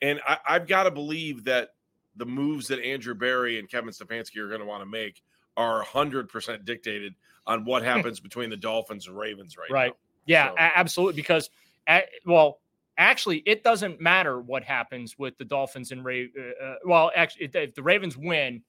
And 0.00 0.20
I, 0.26 0.38
I've 0.48 0.66
got 0.66 0.84
to 0.84 0.90
believe 0.90 1.44
that 1.44 1.70
the 2.16 2.26
moves 2.26 2.68
that 2.68 2.80
Andrew 2.80 3.14
Berry 3.14 3.58
and 3.58 3.70
Kevin 3.70 3.90
Stefanski 3.90 4.38
are 4.38 4.48
going 4.48 4.60
to 4.60 4.66
want 4.66 4.82
to 4.82 4.86
make 4.88 5.22
are 5.56 5.84
100% 5.84 6.64
dictated 6.64 7.14
on 7.46 7.64
what 7.64 7.82
happens 7.84 8.18
between 8.20 8.50
the 8.50 8.56
Dolphins 8.56 9.06
and 9.06 9.16
Ravens 9.16 9.56
right, 9.56 9.70
Right. 9.70 9.90
now. 9.90 9.96
Yeah, 10.26 10.48
So- 10.50 10.54
absolutely. 10.58 11.16
Because, 11.22 11.50
a- 11.88 12.04
well, 12.26 12.60
actually, 12.98 13.38
it 13.46 13.62
doesn't 13.62 14.00
matter 14.00 14.40
what 14.40 14.62
happens 14.64 15.18
with 15.18 15.36
the 15.38 15.44
Dolphins 15.44 15.92
and 15.92 16.04
Ravens. 16.04 16.34
Uh, 16.60 16.64
uh, 16.64 16.74
well, 16.84 17.10
actually, 17.14 17.50
if- 17.52 17.74
the 17.74 17.82
Ravens 17.82 18.16
win, 18.16 18.62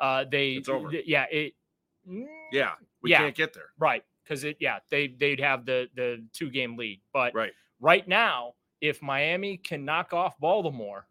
uh, 0.00 0.24
they. 0.30 0.52
It's 0.52 0.68
over. 0.68 0.90
th- 0.90 1.04
Yeah. 1.06 1.26
It. 1.30 1.54
Yeah, 2.52 2.72
we 3.02 3.10
Yeah. 3.10 3.18
can't 3.18 3.36
get 3.36 3.52
there. 3.54 3.70
Right. 3.78 4.04
Because 4.24 4.44
it. 4.44 4.56
Yeah. 4.60 4.78
They 4.90 5.08
they'd 5.08 5.40
have 5.40 5.64
the 5.66 5.88
the 5.94 6.26
two 6.32 6.50
game 6.50 6.76
lead, 6.76 7.00
but 7.12 7.34
Right. 7.34 7.52
right 7.80 8.06
now, 8.06 8.54
if 8.80 9.02
Miami 9.02 9.56
can 9.56 9.84
knock 9.84 10.12
off 10.12 10.38
Baltimore, 10.38 11.06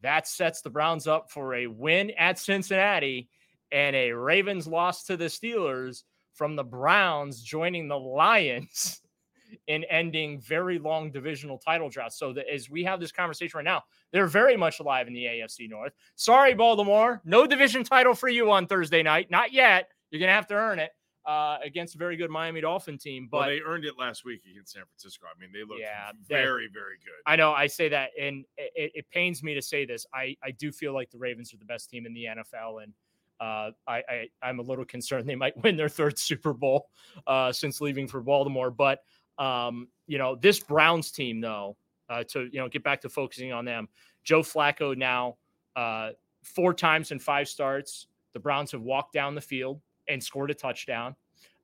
that 0.00 0.26
sets 0.26 0.62
the 0.62 0.70
Browns 0.70 1.06
up 1.06 1.30
for 1.30 1.54
a 1.54 1.66
win 1.66 2.10
at 2.12 2.38
Cincinnati 2.38 3.28
and 3.70 3.94
a 3.96 4.12
Ravens 4.12 4.66
loss 4.66 5.04
to 5.04 5.16
the 5.16 5.26
Steelers 5.26 6.02
from 6.34 6.56
the 6.56 6.64
Browns 6.64 7.42
joining 7.42 7.88
the 7.88 7.98
Lions 7.98 9.00
in 9.66 9.84
ending 9.84 10.40
very 10.40 10.78
long 10.78 11.10
divisional 11.10 11.58
title 11.58 11.88
droughts. 11.90 12.16
So 12.18 12.32
that 12.32 12.48
as 12.52 12.70
we 12.70 12.82
have 12.84 13.00
this 13.00 13.12
conversation 13.12 13.58
right 13.58 13.64
now, 13.64 13.84
they're 14.10 14.26
very 14.26 14.56
much 14.56 14.80
alive 14.80 15.06
in 15.06 15.12
the 15.12 15.24
AFC 15.26 15.68
North. 15.68 15.92
Sorry, 16.16 16.54
Baltimore, 16.54 17.20
no 17.24 17.46
division 17.46 17.84
title 17.84 18.14
for 18.14 18.28
you 18.28 18.50
on 18.50 18.66
Thursday 18.66 19.02
night. 19.02 19.30
Not 19.30 19.52
yet. 19.52 19.90
You're 20.12 20.20
gonna 20.20 20.32
have 20.32 20.46
to 20.48 20.54
earn 20.54 20.78
it 20.78 20.92
uh, 21.24 21.58
against 21.64 21.94
a 21.94 21.98
very 21.98 22.16
good 22.16 22.30
Miami 22.30 22.60
Dolphin 22.60 22.98
team. 22.98 23.28
But 23.30 23.38
well, 23.38 23.48
they 23.48 23.60
earned 23.60 23.84
it 23.84 23.94
last 23.98 24.24
week 24.24 24.42
against 24.50 24.72
San 24.72 24.82
Francisco. 24.84 25.26
I 25.26 25.38
mean, 25.40 25.50
they 25.52 25.60
looked 25.60 25.80
Yeah, 25.80 26.12
very, 26.28 26.68
very 26.72 26.96
good. 27.04 27.14
I 27.26 27.36
know 27.36 27.52
I 27.52 27.66
say 27.66 27.88
that, 27.88 28.10
and 28.20 28.44
it, 28.56 28.92
it 28.94 29.10
pains 29.10 29.42
me 29.42 29.54
to 29.54 29.62
say 29.62 29.84
this. 29.84 30.06
I, 30.14 30.36
I 30.44 30.50
do 30.50 30.70
feel 30.70 30.92
like 30.92 31.10
the 31.10 31.18
Ravens 31.18 31.54
are 31.54 31.58
the 31.58 31.64
best 31.64 31.90
team 31.90 32.06
in 32.06 32.14
the 32.14 32.24
NFL, 32.24 32.82
and 32.82 32.92
uh, 33.40 33.70
I, 33.86 34.02
I 34.08 34.26
I'm 34.42 34.58
a 34.58 34.62
little 34.62 34.84
concerned 34.84 35.28
they 35.28 35.34
might 35.34 35.60
win 35.62 35.76
their 35.76 35.88
third 35.88 36.18
Super 36.18 36.52
Bowl 36.52 36.88
uh, 37.26 37.52
since 37.52 37.80
leaving 37.80 38.06
for 38.06 38.20
Baltimore. 38.20 38.70
But 38.70 39.00
um, 39.38 39.88
you 40.06 40.18
know, 40.18 40.36
this 40.36 40.60
Browns 40.60 41.10
team, 41.10 41.40
though, 41.40 41.76
uh, 42.10 42.24
to 42.24 42.48
you 42.52 42.60
know 42.60 42.68
get 42.68 42.82
back 42.82 43.00
to 43.02 43.08
focusing 43.08 43.52
on 43.52 43.64
them. 43.64 43.88
Joe 44.24 44.42
Flacco 44.42 44.96
now 44.96 45.36
uh, 45.74 46.10
four 46.42 46.74
times 46.74 47.12
in 47.12 47.18
five 47.18 47.48
starts. 47.48 48.08
The 48.34 48.40
Browns 48.40 48.72
have 48.72 48.82
walked 48.82 49.12
down 49.12 49.34
the 49.34 49.40
field 49.40 49.80
and 50.08 50.22
scored 50.22 50.50
a 50.50 50.54
touchdown 50.54 51.14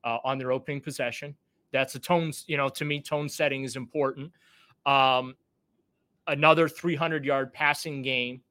uh, 0.03 0.17
on 0.23 0.37
their 0.37 0.51
opening 0.51 0.81
possession. 0.81 1.35
That's 1.71 1.95
a 1.95 1.99
tone, 1.99 2.31
you 2.47 2.57
know, 2.57 2.69
to 2.69 2.85
me, 2.85 3.01
tone 3.01 3.29
setting 3.29 3.63
is 3.63 3.75
important. 3.75 4.31
Um, 4.85 5.35
another 6.27 6.67
300 6.67 7.25
yard 7.25 7.53
passing 7.53 8.01
game 8.01 8.41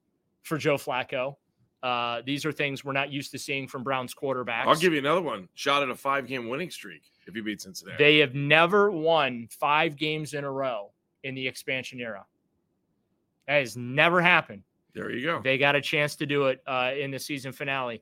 for 0.43 0.57
Joe 0.57 0.75
Flacco. 0.75 1.35
Uh, 1.81 2.21
these 2.25 2.45
are 2.45 2.51
things 2.51 2.83
we're 2.83 2.91
not 2.91 3.11
used 3.11 3.31
to 3.31 3.39
seeing 3.39 3.67
from 3.67 3.83
Browns 3.83 4.13
quarterbacks. 4.13 4.65
I'll 4.67 4.75
give 4.75 4.93
you 4.93 4.99
another 4.99 5.21
one. 5.21 5.47
Shot 5.55 5.81
at 5.81 5.89
a 5.89 5.95
five 5.95 6.27
game 6.27 6.49
winning 6.49 6.69
streak 6.69 7.03
if 7.25 7.35
you 7.35 7.43
beat 7.43 7.61
Cincinnati. 7.61 8.01
They 8.03 8.17
have 8.17 8.35
never 8.35 8.91
won 8.91 9.47
five 9.49 9.95
games 9.95 10.33
in 10.33 10.43
a 10.43 10.51
row 10.51 10.91
in 11.23 11.35
the 11.35 11.47
expansion 11.47 11.99
era. 11.99 12.25
That 13.47 13.59
has 13.59 13.77
never 13.77 14.21
happened. 14.21 14.63
there 14.93 15.09
you 15.09 15.25
go. 15.25 15.41
They 15.41 15.57
got 15.57 15.75
a 15.75 15.81
chance 15.81 16.15
to 16.17 16.25
do 16.25 16.47
it 16.47 16.61
uh, 16.67 16.91
in 16.99 17.11
the 17.11 17.19
season 17.19 17.51
finale. 17.51 18.01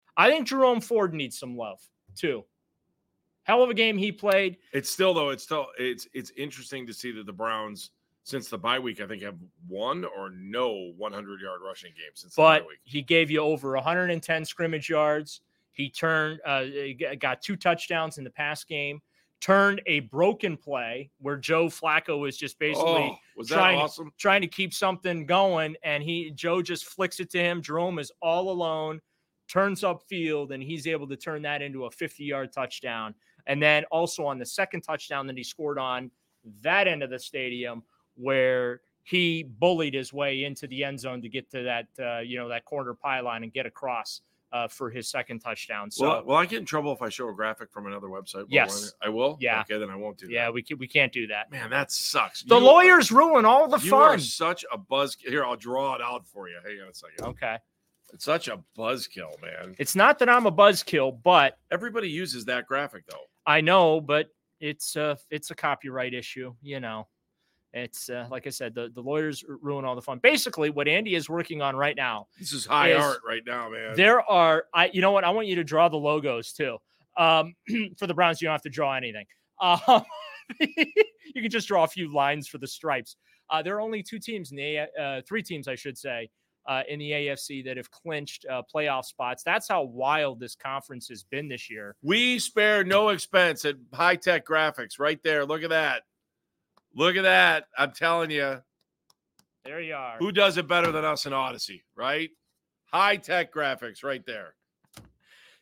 I 0.17 0.29
think 0.29 0.47
Jerome 0.47 0.81
Ford 0.81 1.13
needs 1.13 1.37
some 1.37 1.55
love 1.55 1.79
too. 2.15 2.43
Hell 3.43 3.63
of 3.63 3.69
a 3.69 3.73
game 3.73 3.97
he 3.97 4.11
played. 4.11 4.57
It's 4.73 4.89
still 4.89 5.13
though. 5.13 5.29
It's 5.29 5.43
still 5.43 5.67
it's 5.77 6.07
it's 6.13 6.31
interesting 6.37 6.85
to 6.87 6.93
see 6.93 7.11
that 7.13 7.25
the 7.25 7.33
Browns 7.33 7.91
since 8.23 8.49
the 8.49 8.57
bye 8.57 8.79
week 8.79 9.01
I 9.01 9.07
think 9.07 9.23
have 9.23 9.37
one 9.67 10.05
or 10.05 10.29
no 10.29 10.93
100 10.97 11.41
yard 11.41 11.61
rushing 11.65 11.91
game 11.91 12.11
since 12.13 12.35
the 12.35 12.41
but 12.41 12.59
bye 12.61 12.67
week. 12.67 12.79
he 12.83 13.01
gave 13.01 13.31
you 13.31 13.39
over 13.39 13.73
110 13.73 14.45
scrimmage 14.45 14.89
yards. 14.89 15.41
He 15.73 15.89
turned, 15.89 16.39
uh, 16.45 16.65
got 17.19 17.41
two 17.41 17.55
touchdowns 17.55 18.17
in 18.17 18.23
the 18.23 18.29
pass 18.29 18.63
game. 18.63 19.01
Turned 19.39 19.81
a 19.87 20.01
broken 20.01 20.55
play 20.55 21.09
where 21.19 21.37
Joe 21.37 21.65
Flacco 21.65 22.19
was 22.19 22.37
just 22.37 22.59
basically 22.59 23.09
oh, 23.11 23.15
was 23.35 23.47
trying, 23.47 23.79
awesome? 23.79 24.11
trying 24.19 24.41
to 24.41 24.47
keep 24.47 24.71
something 24.71 25.25
going, 25.25 25.75
and 25.81 26.03
he 26.03 26.29
Joe 26.35 26.61
just 26.61 26.85
flicks 26.85 27.19
it 27.19 27.31
to 27.31 27.39
him. 27.39 27.59
Jerome 27.63 27.97
is 27.97 28.11
all 28.21 28.51
alone, 28.51 29.01
turns 29.51 29.81
upfield, 29.81 30.51
and 30.51 30.63
he's 30.63 30.87
able 30.87 31.07
to 31.07 31.15
turn 31.15 31.41
that 31.41 31.61
into 31.61 31.85
a 31.85 31.91
50 31.91 32.23
yard 32.23 32.53
touchdown. 32.53 33.13
And 33.47 33.61
then 33.61 33.83
also 33.85 34.25
on 34.25 34.37
the 34.39 34.45
second 34.45 34.81
touchdown 34.81 35.27
that 35.27 35.37
he 35.37 35.43
scored 35.43 35.77
on 35.77 36.11
that 36.61 36.87
end 36.87 37.03
of 37.03 37.09
the 37.09 37.19
stadium, 37.19 37.83
where 38.15 38.81
he 39.03 39.43
bullied 39.43 39.93
his 39.93 40.13
way 40.13 40.43
into 40.43 40.67
the 40.67 40.83
end 40.83 40.99
zone 40.99 41.21
to 41.21 41.29
get 41.29 41.49
to 41.51 41.63
that 41.63 41.87
uh, 41.99 42.19
you 42.19 42.37
know 42.37 42.47
that 42.47 42.65
corner 42.65 42.93
pylon 42.93 43.43
and 43.43 43.51
get 43.51 43.65
across 43.65 44.21
uh, 44.53 44.67
for 44.67 44.89
his 44.89 45.09
second 45.09 45.39
touchdown. 45.39 45.89
So 45.89 46.07
well, 46.07 46.23
will 46.25 46.35
I 46.35 46.45
get 46.45 46.59
in 46.59 46.65
trouble 46.65 46.91
if 46.91 47.01
I 47.01 47.09
show 47.09 47.29
a 47.29 47.33
graphic 47.33 47.71
from 47.71 47.87
another 47.87 48.07
website? 48.07 48.45
Yes. 48.49 48.93
I 49.01 49.09
will. 49.09 49.37
Yeah. 49.39 49.61
Okay, 49.61 49.79
then 49.79 49.89
I 49.89 49.95
won't 49.95 50.17
do 50.17 50.27
yeah, 50.29 50.45
that. 50.45 50.53
we 50.53 50.61
can, 50.61 50.77
we 50.77 50.87
can't 50.87 51.11
do 51.11 51.27
that. 51.27 51.51
Man, 51.51 51.69
that 51.69 51.91
sucks. 51.91 52.43
The 52.43 52.57
You- 52.57 52.65
lawyers 52.65 53.11
ruin 53.11 53.45
all 53.45 53.67
the 53.67 53.79
You 53.79 53.95
are 53.95 54.11
fun. 54.11 54.19
such 54.19 54.65
a 54.71 54.77
buzz. 54.77 55.15
Here, 55.19 55.45
I'll 55.45 55.55
draw 55.55 55.95
it 55.95 56.01
out 56.01 56.27
for 56.27 56.49
you. 56.49 56.57
Hang 56.65 56.81
on 56.81 56.89
a 56.89 56.93
second. 56.93 57.25
Okay, 57.25 57.57
It's 58.13 58.25
such 58.25 58.47
a 58.47 58.59
buzzkill, 58.77 59.41
man. 59.41 59.75
it's 59.79 59.95
not 59.95 60.19
that 60.19 60.29
I'm 60.29 60.45
a 60.45 60.51
buzzkill, 60.51 61.17
but 61.23 61.57
Everybody 61.71 62.09
uses 62.09 62.45
that 62.45 62.67
graphic 62.67 63.05
though. 63.07 63.23
I 63.45 63.61
know, 63.61 64.01
but 64.01 64.27
it's 64.59 64.95
a 64.95 65.17
it's 65.29 65.51
a 65.51 65.55
copyright 65.55 66.13
issue. 66.13 66.53
You 66.61 66.79
know, 66.79 67.07
it's 67.73 68.09
uh, 68.09 68.27
like 68.29 68.45
I 68.47 68.49
said, 68.49 68.75
the 68.75 68.89
the 68.93 69.01
lawyers 69.01 69.43
ruin 69.47 69.85
all 69.85 69.95
the 69.95 70.01
fun. 70.01 70.19
Basically, 70.19 70.69
what 70.69 70.87
Andy 70.87 71.15
is 71.15 71.29
working 71.29 71.61
on 71.61 71.75
right 71.75 71.95
now 71.95 72.27
This 72.37 72.51
is 72.53 72.65
high 72.65 72.91
Is- 72.91 73.01
art 73.01 73.19
right 73.27 73.41
now, 73.45 73.69
man. 73.69 73.95
There 73.95 74.21
are, 74.29 74.65
I, 74.73 74.89
you 74.93 75.01
know 75.01 75.11
what? 75.11 75.23
I 75.23 75.29
want 75.31 75.47
you 75.47 75.55
to 75.55 75.63
draw 75.63 75.89
the 75.89 75.97
logos 75.97 76.53
too. 76.53 76.77
Um, 77.17 77.55
for 77.97 78.07
the 78.07 78.13
Browns, 78.13 78.41
you 78.41 78.47
don't 78.47 78.53
have 78.53 78.61
to 78.63 78.69
draw 78.69 78.93
anything. 78.95 79.25
Um, 79.59 80.03
you 80.59 81.41
can 81.41 81.49
just 81.49 81.67
draw 81.67 81.83
a 81.83 81.87
few 81.87 82.13
lines 82.13 82.47
for 82.47 82.57
the 82.57 82.67
stripes. 82.67 83.15
Uh, 83.49 83.61
there 83.61 83.75
are 83.75 83.81
only 83.81 84.01
two 84.03 84.19
teams 84.19 84.51
in 84.51 84.57
the, 84.57 84.87
uh, 85.01 85.21
three 85.27 85.43
teams, 85.43 85.67
I 85.67 85.75
should 85.75 85.97
say, 85.97 86.29
uh, 86.67 86.83
in 86.87 86.99
the 86.99 87.11
AFC 87.11 87.63
that 87.65 87.77
have 87.77 87.89
clinched 87.91 88.45
uh, 88.49 88.61
playoff 88.73 89.05
spots. 89.05 89.43
That's 89.43 89.67
how 89.67 89.83
wild 89.83 90.39
this 90.39 90.55
conference 90.55 91.07
has 91.09 91.23
been 91.23 91.47
this 91.47 91.69
year. 91.69 91.95
We 92.01 92.39
spare 92.39 92.83
no 92.83 93.09
expense 93.09 93.65
at 93.65 93.75
high 93.93 94.15
tech 94.15 94.45
graphics 94.45 94.99
right 94.99 95.21
there. 95.23 95.45
Look 95.45 95.63
at 95.63 95.69
that. 95.69 96.03
Look 96.93 97.15
at 97.15 97.23
that. 97.23 97.65
I'm 97.77 97.91
telling 97.91 98.31
you, 98.31 98.61
There 99.63 99.81
you 99.81 99.95
are. 99.95 100.17
who 100.19 100.31
does 100.31 100.57
it 100.57 100.67
better 100.67 100.91
than 100.91 101.05
us 101.05 101.25
in 101.25 101.33
Audacy, 101.33 101.81
right? 101.95 102.29
High 102.85 103.17
tech 103.17 103.53
graphics 103.53 104.03
right 104.03 104.25
there. 104.25 104.55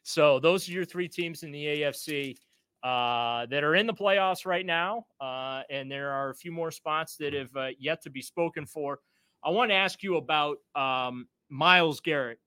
So 0.04 0.40
those 0.40 0.68
are 0.68 0.72
your 0.72 0.86
three 0.86 1.08
teams 1.08 1.44
in 1.44 1.52
the 1.52 1.66
AFC 1.66 2.36
uh, 2.82 3.46
that 3.48 3.64
are 3.64 3.76
in 3.76 3.86
the 3.86 3.94
playoffs 3.94 4.46
right 4.46 4.66
now, 4.66 5.06
uh, 5.22 5.62
and 5.70 5.92
there 5.92 6.12
are 6.12 6.30
a 6.30 6.36
few 6.36 6.52
more 6.52 6.72
spots 6.72 7.16
that 7.18 7.34
have 7.34 7.56
uh, 7.56 7.68
yet 7.78 8.02
to 8.04 8.10
be 8.10 8.22
spoken 8.22 8.66
for. 8.66 9.00
I 9.44 9.50
want 9.52 9.72
to 9.72 9.76
ask 9.76 10.04
you 10.04 10.18
about 10.18 10.58
um, 10.76 11.28
Myles 11.50 12.00
Garrett. 12.00 12.40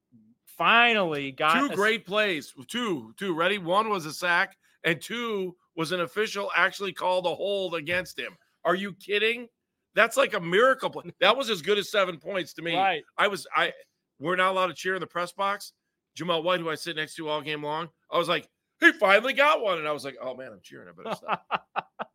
Finally, 0.47 1.33
got 1.33 1.59
two 1.59 1.73
a- 1.73 1.75
great 1.75 2.07
plays. 2.07 2.53
Two, 2.69 3.15
two. 3.19 3.35
Ready? 3.35 3.59
One 3.59 3.89
was 3.89 4.07
a 4.07 4.13
sack, 4.13 4.57
and 4.85 5.01
two 5.01 5.57
was 5.77 5.93
an 5.93 6.01
official 6.03 6.51
actually 6.55 6.93
called 6.93 7.27
a 7.27 7.35
hold 7.35 7.75
against 7.75 8.19
him. 8.19 8.37
Are 8.65 8.75
you 8.75 8.93
kidding? 8.95 9.49
That's 9.95 10.17
like 10.17 10.35
a 10.35 10.41
miracle 10.41 10.91
play. 10.91 11.05
That 11.21 11.37
was 11.37 11.51
as 11.51 11.63
good 11.63 11.79
as 11.79 11.91
seven 11.91 12.19
points 12.19 12.53
to 12.55 12.63
me. 12.63 12.77
Right. 12.77 13.03
I 13.19 13.29
was 13.29 13.47
I 13.55 13.73
we're 14.19 14.37
not 14.37 14.53
allowed 14.53 14.69
to 14.69 14.75
cheer 14.75 14.95
in 14.95 15.01
the 15.01 15.07
press 15.07 15.33
box. 15.33 15.73
Jamal 16.15 16.43
White, 16.43 16.61
who 16.61 16.69
I 16.71 16.75
sit 16.75 16.97
next 16.97 17.15
to 17.17 17.29
all 17.29 17.41
game 17.41 17.63
long, 17.63 17.89
I 18.11 18.19
was 18.19 18.29
like, 18.29 18.47
he 18.81 18.93
finally 18.93 19.33
got 19.33 19.63
one. 19.63 19.79
And 19.79 19.89
I 19.89 19.93
was 19.93 20.05
like, 20.05 20.17
oh 20.23 20.35
man, 20.37 20.53
I'm 20.53 20.61
cheering. 20.63 20.89
I 20.89 21.03
better 21.03 21.17
stop. 21.17 21.67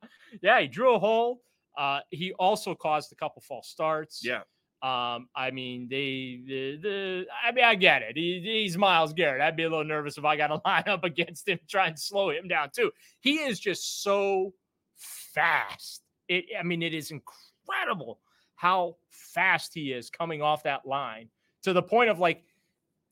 yeah, 0.42 0.62
he 0.62 0.68
drew 0.68 0.94
a 0.96 1.00
hole. 1.00 1.42
Uh, 1.78 2.00
he 2.12 2.34
also 2.34 2.76
caused 2.76 3.12
a 3.12 3.16
couple 3.16 3.42
false 3.42 3.68
starts. 3.70 4.22
yeah. 4.24 4.42
Um, 4.84 5.28
I 5.36 5.50
mean, 5.52 5.88
they, 5.90 6.42
the, 6.46 6.78
the, 6.78 7.26
I 7.44 7.52
mean, 7.52 7.66
I 7.66 7.74
get 7.74 8.04
it. 8.04 8.16
He, 8.16 8.42
he's 8.44 8.78
Myles 8.78 9.12
Garrett. 9.12 9.42
I'd 9.42 9.56
be 9.56 9.64
a 9.64 9.70
little 9.70 9.84
nervous 9.84 10.20
if 10.20 10.26
I 10.26 10.36
got 10.36 10.48
to 10.48 10.62
line 10.66 10.84
up 10.88 11.04
against 11.04 11.48
him, 11.48 11.60
try 11.68 11.88
and 11.88 11.98
slow 11.98 12.30
him 12.30 12.48
down 12.48 12.70
too. 12.76 12.92
He 13.22 13.38
is 13.38 13.60
just 13.60 14.04
so 14.04 14.54
fast. 14.98 16.04
It, 16.28 16.46
I 16.60 16.64
mean, 16.64 16.84
it 16.84 16.94
is 16.94 17.12
incredible 17.12 18.20
how 18.56 18.98
fast 19.10 19.74
he 19.74 19.94
is 19.94 20.10
coming 20.10 20.42
off 20.42 20.64
that 20.64 20.86
line 20.86 21.30
to 21.64 21.74
the 21.74 21.82
point 21.82 22.10
of 22.10 22.20
like, 22.20 22.44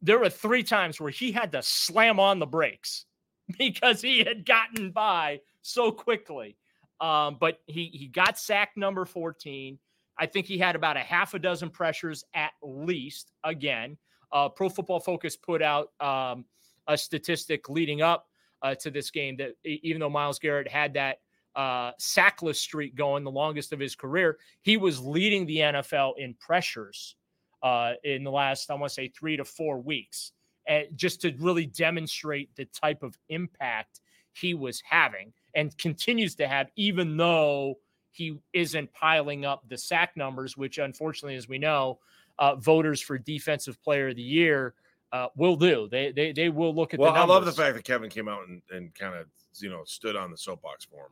there 0.02 0.20
were 0.20 0.30
three 0.30 0.64
times 0.64 1.00
where 1.00 1.10
he 1.10 1.32
had 1.32 1.52
to 1.54 1.64
slam 1.64 2.20
on 2.20 2.38
the 2.38 2.46
brakes 2.46 3.06
because 3.58 4.02
he 4.02 4.24
had 4.24 4.46
gotten 4.46 4.92
by 4.92 5.40
so 5.62 5.92
quickly. 5.92 6.58
Um, 7.02 7.38
but 7.40 7.60
he 7.66 7.90
he 7.94 8.08
got 8.08 8.40
sack 8.40 8.72
number 8.78 9.04
14. 9.04 9.78
I 10.18 10.26
think 10.26 10.46
he 10.46 10.58
had 10.58 10.76
about 10.76 10.98
a 10.98 11.02
half 11.02 11.34
a 11.34 11.40
dozen 11.40 11.70
pressures 11.70 12.24
at 12.34 12.52
least. 12.64 13.32
Again, 13.44 13.98
uh, 14.32 14.50
Pro 14.50 14.70
Football 14.70 15.00
Focus 15.00 15.36
put 15.36 15.62
out 15.62 15.92
um, 16.00 16.46
a 16.88 16.98
statistic 16.98 17.70
leading 17.70 18.02
up 18.02 18.28
uh, 18.62 18.76
to 18.76 18.90
this 18.90 19.12
game 19.12 19.38
that 19.38 19.56
even 19.64 20.00
though 20.00 20.10
Myles 20.10 20.40
Garrett 20.40 20.68
had 20.68 20.94
that 20.94 21.20
uh, 21.56 21.92
sackless 22.00 22.60
streak 22.60 22.96
going, 22.96 23.24
the 23.24 23.32
longest 23.32 23.74
of 23.74 23.80
his 23.80 23.96
career, 23.96 24.38
he 24.62 24.78
was 24.78 25.00
leading 25.00 25.46
the 25.46 25.58
NFL 25.58 26.14
in 26.18 26.34
pressures 26.36 27.16
uh, 27.64 27.94
in 28.04 28.24
the 28.24 28.32
last, 28.32 28.70
I 28.70 28.76
want 28.76 28.90
to 28.90 28.94
say, 28.94 29.08
three 29.08 29.38
to 29.38 29.46
four 29.46 29.80
weeks, 29.80 30.32
and 30.68 30.88
just 30.96 31.22
to 31.22 31.34
really 31.40 31.66
demonstrate 31.66 32.56
the 32.56 32.66
type 32.66 33.04
of 33.04 33.18
impact 33.30 34.02
he 34.34 34.54
was 34.54 34.82
having 34.88 35.32
and 35.54 35.78
continues 35.78 36.36
to 36.36 36.48
have, 36.48 36.70
even 36.76 37.16
though 37.16 37.76
he 38.16 38.38
isn't 38.54 38.92
piling 38.94 39.46
up 39.46 39.64
the 39.68 39.78
sack 39.78 40.16
numbers, 40.16 40.56
which 40.56 40.78
unfortunately, 40.78 41.36
as 41.36 41.48
we 41.48 41.58
know, 41.58 42.00
uh, 42.40 42.56
voters 42.56 43.02
for 43.02 43.18
Defensive 43.18 43.82
Player 43.84 44.10
of 44.10 44.16
the 44.16 44.22
Year 44.22 44.74
uh, 45.12 45.28
will 45.36 45.56
do. 45.56 45.88
They, 45.90 46.12
they 46.12 46.32
they 46.32 46.50
will 46.50 46.74
look 46.74 46.94
at. 46.94 46.98
The 46.98 47.04
Well, 47.04 47.14
I 47.14 47.26
love 47.26 47.46
the 47.46 47.52
fact 47.52 47.76
that 47.76 47.84
Kevin 47.84 48.10
came 48.10 48.28
out 48.28 48.48
and, 48.48 48.62
and 48.72 48.94
kind 48.96 49.16
of 49.16 49.28
you 49.58 49.70
know 49.70 49.84
stood 49.86 50.16
on 50.16 50.32
the 50.32 50.38
soapbox 50.38 50.86
for 50.86 51.06
him. 51.06 51.12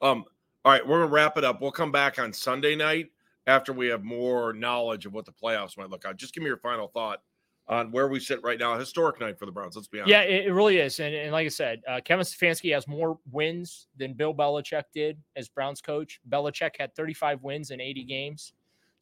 Um, 0.00 0.24
all 0.64 0.72
right, 0.72 0.86
we're 0.86 1.00
gonna 1.00 1.12
wrap 1.12 1.36
it 1.38 1.44
up. 1.44 1.60
We'll 1.60 1.72
come 1.72 1.92
back 1.92 2.18
on 2.18 2.32
Sunday 2.32 2.76
night 2.76 3.10
after 3.46 3.72
we 3.72 3.88
have 3.88 4.04
more 4.04 4.52
knowledge 4.52 5.06
of 5.06 5.12
what 5.12 5.24
the 5.24 5.32
playoffs 5.32 5.76
might 5.76 5.90
look 5.90 6.04
like. 6.04 6.16
Just 6.16 6.34
give 6.34 6.42
me 6.42 6.48
your 6.48 6.56
final 6.58 6.88
thought 6.88 7.22
on 7.68 7.90
where 7.92 8.08
we 8.08 8.18
sit 8.20 8.42
right 8.42 8.58
now. 8.58 8.74
A 8.74 8.78
Historic 8.78 9.20
night 9.20 9.38
for 9.38 9.46
the 9.46 9.52
Browns. 9.52 9.76
Let's 9.76 9.88
be 9.88 10.00
honest. 10.00 10.10
Yeah, 10.10 10.22
it, 10.22 10.46
it 10.46 10.52
really 10.52 10.78
is. 10.78 10.98
And, 11.00 11.14
and 11.14 11.32
like 11.32 11.46
I 11.46 11.48
said, 11.48 11.80
uh, 11.88 12.00
Kevin 12.04 12.24
Stefanski 12.24 12.72
has 12.74 12.86
more 12.88 13.18
wins 13.30 13.86
than 13.96 14.14
Bill 14.14 14.34
Belichick 14.34 14.84
did 14.92 15.18
as 15.36 15.48
Browns 15.48 15.80
coach. 15.80 16.20
Belichick 16.28 16.72
had 16.78 16.94
35 16.94 17.42
wins 17.42 17.70
in 17.70 17.80
80 17.80 18.04
games. 18.04 18.52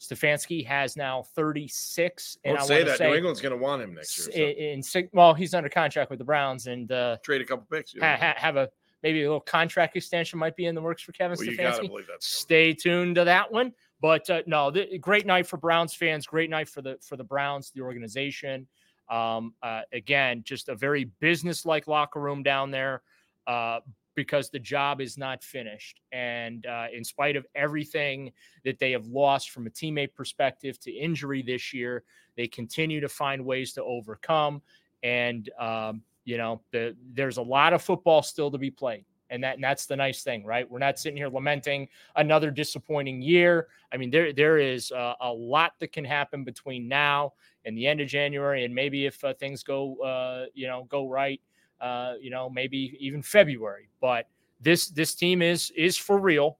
Stefanski 0.01 0.65
has 0.67 0.97
now 0.97 1.23
36. 1.35 2.39
And 2.45 2.57
Don't 2.57 2.65
I 2.65 2.67
say 2.67 2.83
that. 2.85 2.99
say 2.99 3.11
New 3.11 3.17
England's 3.17 3.41
gonna 3.41 3.57
want 3.57 3.83
him 3.83 3.95
next 3.95 4.29
year. 4.35 4.49
in, 4.49 4.55
So. 4.55 4.61
in 4.63 4.83
six, 4.83 5.09
well, 5.13 5.35
he's 5.35 5.53
under 5.55 5.69
contract 5.69 6.11
with 6.11 6.19
the 6.19 6.25
Browns 6.25 6.67
and 6.67 6.91
uh, 6.91 7.17
Trade 7.23 7.43
a 7.43 7.45
couple 7.45 7.67
picks. 7.71 7.95
ha, 8.01 8.17
ha, 8.19 8.35
have 8.37 8.57
a 8.57 8.71
maybe 9.03 9.21
a 9.23 9.25
little 9.27 9.41
contract 9.41 9.97
extension 9.97 10.39
might 10.39 10.57
be 10.57 10.67
in 10.67 10.75
the 10.75 10.81
works 10.81 11.03
for 11.03 11.13
Kevin 11.13 11.37
Well, 11.39 11.49
Stefanski. 11.49 11.91
Stay 12.21 12.73
tuned 12.75 13.17
to 13.17 13.25
that 13.25 13.51
one. 13.53 13.73
But 14.01 14.29
uh, 14.31 14.43
no, 14.47 14.71
the, 14.71 14.99
great 14.99 15.27
night 15.27 15.47
for 15.47 15.57
Browns 15.57 15.95
fans. 15.95 16.27
Great 16.27 16.51
night 16.51 16.69
for 16.69 16.83
the 16.83 16.99
for 17.03 17.17
the 17.17 17.25
Browns, 17.25 17.71
the 17.71 17.83
organization. 17.83 18.67
Um, 19.11 19.55
uh, 19.63 19.83
again, 19.93 20.43
just 20.45 20.69
a 20.69 20.75
very 20.75 21.05
business-like 21.21 21.89
locker 21.89 22.21
room 22.21 22.43
down 22.45 22.71
there 22.71 23.03
uh, 23.49 23.81
because 24.15 24.51
the 24.51 24.59
job 24.59 25.01
is 25.01 25.19
not 25.19 25.43
finished. 25.43 26.01
And 26.13 26.65
uh, 26.65 26.87
in 26.93 27.03
spite 27.05 27.35
of 27.35 27.45
everything 27.57 28.33
that 28.65 28.79
they 28.79 28.93
have 28.93 29.07
lost 29.07 29.51
from 29.51 29.67
a 29.67 29.71
teammate 29.71 30.15
perspective 30.15 30.79
to 30.81 30.93
injury 30.93 31.43
this 31.43 31.73
year, 31.73 32.05
they 32.37 32.47
continue 32.47 33.01
to 33.01 33.09
find 33.09 33.45
ways 33.45 33.73
to 33.73 33.83
overcome. 33.83 34.63
And 35.03 35.51
um, 35.59 36.03
you 36.25 36.37
know, 36.37 36.61
the, 36.71 36.97
there's 37.13 37.39
a 37.39 37.43
lot 37.43 37.73
of 37.73 37.83
football 37.83 38.23
still 38.23 38.51
to 38.51 38.59
be 38.59 38.71
played. 38.71 39.05
And 39.31 39.43
that 39.45 39.55
and 39.55 39.65
that's 39.65 39.87
the 39.87 39.97
nice 39.97 40.23
thing, 40.23 40.45
right? 40.45 40.69
We're 40.69 40.81
not 40.81 40.99
sitting 40.99 41.17
here 41.17 41.29
lamenting 41.29 41.89
another 42.17 42.51
disappointing 42.51 43.23
year. 43.23 43.69
I 43.93 43.97
mean, 43.97 44.11
there 44.11 44.33
there 44.33 44.59
is 44.59 44.91
a 44.91 45.33
lot 45.33 45.75
that 45.79 45.93
can 45.93 46.05
happen 46.05 46.45
between 46.45 46.89
now 46.89 47.33
and 47.65 47.77
the 47.77 47.87
end 47.87 48.01
of 48.01 48.09
January, 48.09 48.65
and 48.65 48.75
maybe 48.75 49.07
if 49.07 49.23
uh, 49.23 49.35
things 49.35 49.63
go, 49.63 49.97
uh, 49.97 50.47
you 50.55 50.67
know, 50.67 50.85
go 50.89 51.09
right, 51.09 51.41
uh, 51.81 52.15
you 52.21 52.31
know, 52.31 52.51
maybe 52.51 52.97
even 52.99 53.23
February. 53.23 53.89
But 54.01 54.27
this 54.61 54.89
this 54.89 55.15
team 55.15 55.43
is 55.43 55.71
is 55.77 55.97
for 55.97 56.19
real, 56.19 56.59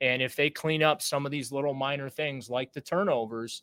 and 0.00 0.20
if 0.22 0.36
they 0.36 0.50
clean 0.50 0.82
up 0.82 1.02
some 1.02 1.24
of 1.24 1.32
these 1.32 1.52
little 1.52 1.74
minor 1.74 2.08
things 2.08 2.50
like 2.50 2.72
the 2.72 2.80
turnovers, 2.80 3.62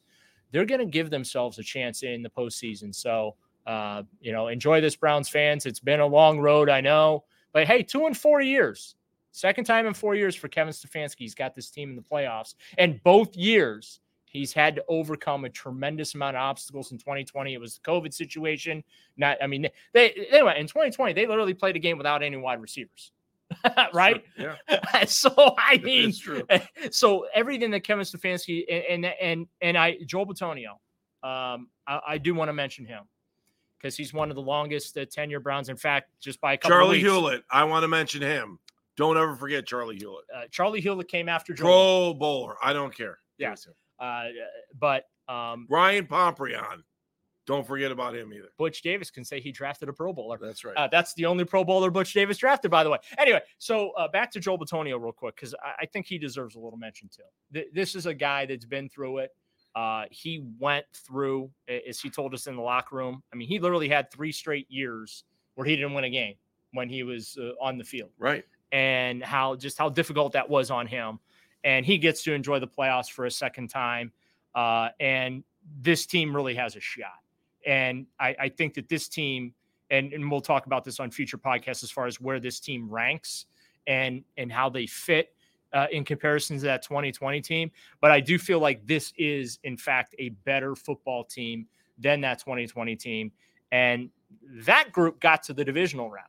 they're 0.52 0.66
going 0.66 0.80
to 0.80 0.86
give 0.86 1.10
themselves 1.10 1.60
a 1.60 1.64
chance 1.64 2.04
in 2.04 2.24
the 2.24 2.30
postseason. 2.30 2.94
So, 2.94 3.36
uh, 3.68 4.04
you 4.22 4.32
know, 4.32 4.48
enjoy 4.48 4.82
this, 4.82 4.96
Browns 4.96 5.28
fans. 5.30 5.66
It's 5.66 5.80
been 5.80 6.00
a 6.00 6.06
long 6.06 6.40
road, 6.40 6.70
I 6.70 6.82
know, 6.82 7.24
but 7.56 7.68
hey, 7.68 7.84
two 7.84 8.06
and 8.06 8.18
four 8.18 8.42
years. 8.42 8.96
Second 9.32 9.64
time 9.64 9.88
in 9.88 9.94
four 9.94 10.14
years 10.14 10.36
for 10.36 10.50
Kevin 10.50 10.74
Stefanski. 10.74 11.20
He's 11.20 11.34
got 11.34 11.56
this 11.56 11.70
team 11.70 11.90
in 11.90 11.96
the 11.96 12.02
playoffs. 12.02 12.56
And 12.78 13.02
both 13.02 13.34
years, 13.34 14.02
he's 14.26 14.52
had 14.52 14.76
to 14.76 14.84
overcome 14.90 15.46
a 15.46 15.50
tremendous 15.50 16.16
amount 16.16 16.36
of 16.36 16.42
obstacles 16.42 16.92
in 16.92 16.98
2020. 16.98 17.54
It 17.54 17.62
was 17.62 17.76
the 17.76 17.90
COVID 17.90 18.14
situation. 18.14 18.84
Not, 19.16 19.38
I 19.42 19.48
mean, 19.48 19.70
they 19.94 20.12
anyway, 20.32 20.60
in 20.60 20.68
2020, 20.68 21.14
they 21.14 21.28
literally 21.28 21.54
played 21.54 21.78
a 21.78 21.80
game 21.80 21.98
without 21.98 22.22
any 22.22 22.36
wide 22.36 22.62
receivers. 22.62 23.14
right? 23.94 24.22
Yeah. 24.38 24.56
so 25.06 25.56
I 25.58 25.78
mean, 25.78 26.12
so 26.92 27.26
everything 27.34 27.72
that 27.72 27.86
Kevin 27.86 28.04
Stefanski 28.04 28.66
and 28.70 29.06
and 29.06 29.14
and, 29.22 29.48
and 29.62 29.78
I 29.78 30.00
Joel 30.06 30.26
Bitonio, 30.26 30.72
um, 31.24 31.70
I, 31.88 32.02
I 32.06 32.18
do 32.18 32.36
want 32.36 32.50
to 32.50 32.54
mention 32.54 32.86
him 32.86 33.04
because 33.78 33.96
he's 33.96 34.14
one 34.14 34.30
of 34.30 34.36
the 34.36 34.42
longest 34.42 34.98
uh, 34.98 35.06
tenure 35.10 35.40
Browns. 35.40 35.70
In 35.70 35.78
fact, 35.78 36.12
just 36.20 36.40
by 36.42 36.54
a 36.54 36.58
couple 36.58 36.78
of 36.78 36.84
Charley 36.84 37.02
Hughlett. 37.02 37.44
I 37.52 37.64
want 37.64 37.84
to 37.84 37.88
mention 37.88 38.22
him. 38.22 38.60
Don't 38.98 39.18
ever 39.18 39.36
forget 39.36 39.66
Charley 39.66 40.00
Hughlett. 40.00 40.24
uh, 40.36 40.48
Charley 40.52 40.82
Hughlett 40.82 41.08
came 41.08 41.28
after 41.28 41.54
Joel. 41.54 42.12
Pro 42.12 42.14
Bowler. 42.20 42.56
I 42.64 42.74
don't 42.74 42.96
care. 42.96 43.20
Yeah. 43.38 43.50
Give 43.50 43.54
it 43.54 43.62
to 43.62 43.70
him. 43.70 43.76
Uh, 44.00 44.24
but 44.80 45.04
um, 45.34 45.68
Ryan 45.70 46.06
Pontbriand. 46.08 46.84
Don't 47.46 47.68
forget 47.68 47.92
about 47.92 48.16
him 48.16 48.34
either. 48.34 48.48
Butch 48.58 48.82
Davis 48.82 49.12
can 49.12 49.24
say 49.24 49.40
he 49.40 49.52
drafted 49.52 49.88
a 49.88 49.94
Pro 49.94 50.12
Bowler. 50.12 50.40
That's 50.42 50.66
right. 50.66 50.76
Uh, 50.76 50.88
that's 50.92 51.14
the 51.14 51.28
only 51.28 51.46
Pro 51.46 51.64
Bowler 51.64 51.92
Butch 51.92 52.12
Davis 52.12 52.38
drafted, 52.40 52.72
by 52.72 52.84
the 52.84 52.90
way. 52.90 52.98
Anyway, 53.20 53.40
so 53.60 53.92
uh, 53.92 54.08
back 54.08 54.32
to 54.32 54.40
Joel 54.40 54.58
Bitonio 54.58 55.00
real 55.00 55.12
quick 55.12 55.36
because 55.36 55.54
I, 55.64 55.84
I 55.84 55.86
think 55.86 56.08
he 56.08 56.18
deserves 56.18 56.56
a 56.56 56.60
little 56.60 56.80
mention 56.80 57.08
too. 57.08 57.22
Th- 57.54 57.68
this 57.72 57.94
is 57.94 58.08
a 58.08 58.16
guy 58.16 58.48
that's 58.48 58.66
been 58.66 58.90
through 58.90 59.20
it. 59.20 59.30
Uh, 59.76 60.06
he 60.10 60.44
went 60.58 60.86
through, 60.94 61.52
as 61.68 62.00
he 62.00 62.10
told 62.10 62.34
us 62.34 62.48
in 62.48 62.56
the 62.56 62.62
locker 62.62 62.96
room. 62.96 63.22
I 63.34 63.36
mean, 63.36 63.48
he 63.48 63.60
literally 63.60 63.90
had 63.90 64.10
three 64.10 64.32
straight 64.32 64.70
years 64.72 65.26
where 65.56 65.68
he 65.68 65.76
didn't 65.76 65.94
win 65.94 66.06
a 66.06 66.10
game 66.10 66.36
when 66.72 66.88
he 66.90 67.04
was 67.04 67.38
uh, 67.42 67.52
on 67.62 67.78
the 67.78 67.84
field, 67.84 68.12
right. 68.18 68.46
and 68.72 69.24
how 69.24 69.56
just 69.56 69.78
how 69.78 69.90
difficult 69.90 70.34
that 70.34 70.50
was 70.50 70.72
on 70.72 70.88
him. 70.88 71.20
And 71.64 71.86
he 71.86 71.98
gets 71.98 72.24
to 72.24 72.34
enjoy 72.34 72.60
the 72.60 72.68
playoffs 72.68 73.10
for 73.10 73.26
a 73.26 73.32
second 73.32 73.70
time. 73.70 74.12
Uh, 74.54 74.90
and 75.00 75.44
this 75.82 76.06
team 76.06 76.34
really 76.34 76.56
has 76.56 76.76
a 76.76 76.80
shot. 76.80 77.20
And 77.66 78.06
I, 78.20 78.36
I 78.40 78.50
think 78.50 78.76
that 78.76 78.88
this 78.88 79.10
team, 79.10 79.54
and, 79.90 80.14
and 80.14 80.30
we'll 80.30 80.42
talk 80.42 80.68
about 80.68 80.84
this 80.84 81.00
on 81.00 81.10
future 81.12 81.38
podcasts 81.38 81.84
as 81.84 81.92
far 81.92 82.06
as 82.06 82.22
where 82.22 82.40
this 82.40 82.60
team 82.60 82.90
ranks 82.90 83.48
and 83.88 84.24
and 84.38 84.52
how 84.52 84.70
they 84.70 84.86
fit 84.88 85.36
uh, 85.76 85.88
in 85.92 86.04
comparison 86.04 86.58
to 86.58 86.64
that 86.64 86.82
2020 86.82 87.42
team. 87.42 87.70
But 88.02 88.10
I 88.10 88.20
do 88.20 88.40
feel 88.40 88.60
like 88.60 88.86
this 88.88 89.14
is, 89.18 89.60
in 89.64 89.78
fact, 89.78 90.16
a 90.18 90.30
better 90.30 90.76
football 90.76 91.24
team 91.24 91.68
than 92.00 92.22
that 92.22 92.40
2020 92.40 92.96
team. 92.96 93.32
And 93.72 94.10
that 94.66 94.92
group 94.92 95.20
got 95.20 95.44
to 95.44 95.54
the 95.54 95.64
divisional 95.64 96.10
round. 96.10 96.28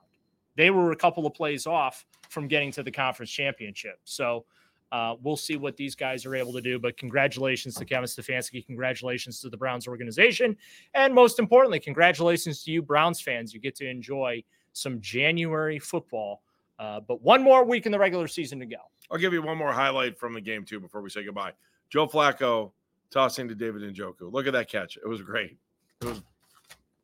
They 0.56 0.70
were 0.70 0.92
a 0.92 0.96
couple 0.96 1.26
of 1.26 1.32
plays 1.32 1.66
off 1.66 2.04
from 2.28 2.48
getting 2.48 2.72
to 2.72 2.82
the 2.82 2.90
conference 2.90 3.30
championship. 3.30 4.00
So 4.04 4.44
Uh, 4.92 5.16
we'll 5.20 5.37
see 5.37 5.56
what 5.56 5.76
these 5.76 5.96
guys 5.96 6.24
are 6.24 6.37
able 6.37 6.52
to 6.52 6.61
do. 6.61 6.78
But 6.78 6.96
congratulations 6.96 7.74
to 7.74 7.85
Kevin 7.85 8.06
Stefanski. 8.06 8.64
Congratulations 8.64 9.40
to 9.40 9.50
the 9.50 9.56
Browns 9.56 9.88
organization. 9.88 10.56
And 10.94 11.12
most 11.12 11.38
importantly, 11.40 11.80
congratulations 11.80 12.62
to 12.64 12.70
you, 12.70 12.82
Browns 12.82 13.20
fans. 13.20 13.52
You 13.52 13.59
get 13.61 13.74
to 13.76 13.88
enjoy 13.88 14.44
some 14.74 15.00
January 15.00 15.80
football. 15.80 16.40
Uh, 16.78 17.00
but 17.00 17.20
one 17.20 17.42
more 17.42 17.64
week 17.64 17.87
in 17.87 17.92
the 17.92 17.98
regular 17.98 18.28
season 18.28 18.61
to 18.61 18.66
go. 18.66 18.76
I'll 19.11 19.19
give 19.19 19.33
you 19.33 19.42
one 19.42 19.59
more 19.59 19.73
highlight 19.73 20.19
from 20.19 20.35
the 20.35 20.40
game, 20.40 20.64
too, 20.64 20.81
before 20.81 21.03
we 21.03 21.11
say 21.11 21.25
goodbye. 21.25 21.53
Joe 21.90 22.07
Flacco 22.07 22.73
tossing 23.11 23.49
to 23.49 23.55
David 23.55 23.83
and 23.83 23.97
Njoku. 23.97 24.33
Look 24.33 24.47
at 24.47 24.53
that 24.53 24.69
catch. 24.69 24.97
It 24.97 25.07
was 25.07 25.23
great. 25.23 25.57
It 26.01 26.07
was 26.07 26.23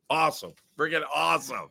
awesome. 0.09 0.53
Freaking 0.77 1.03
awesome. 1.13 1.69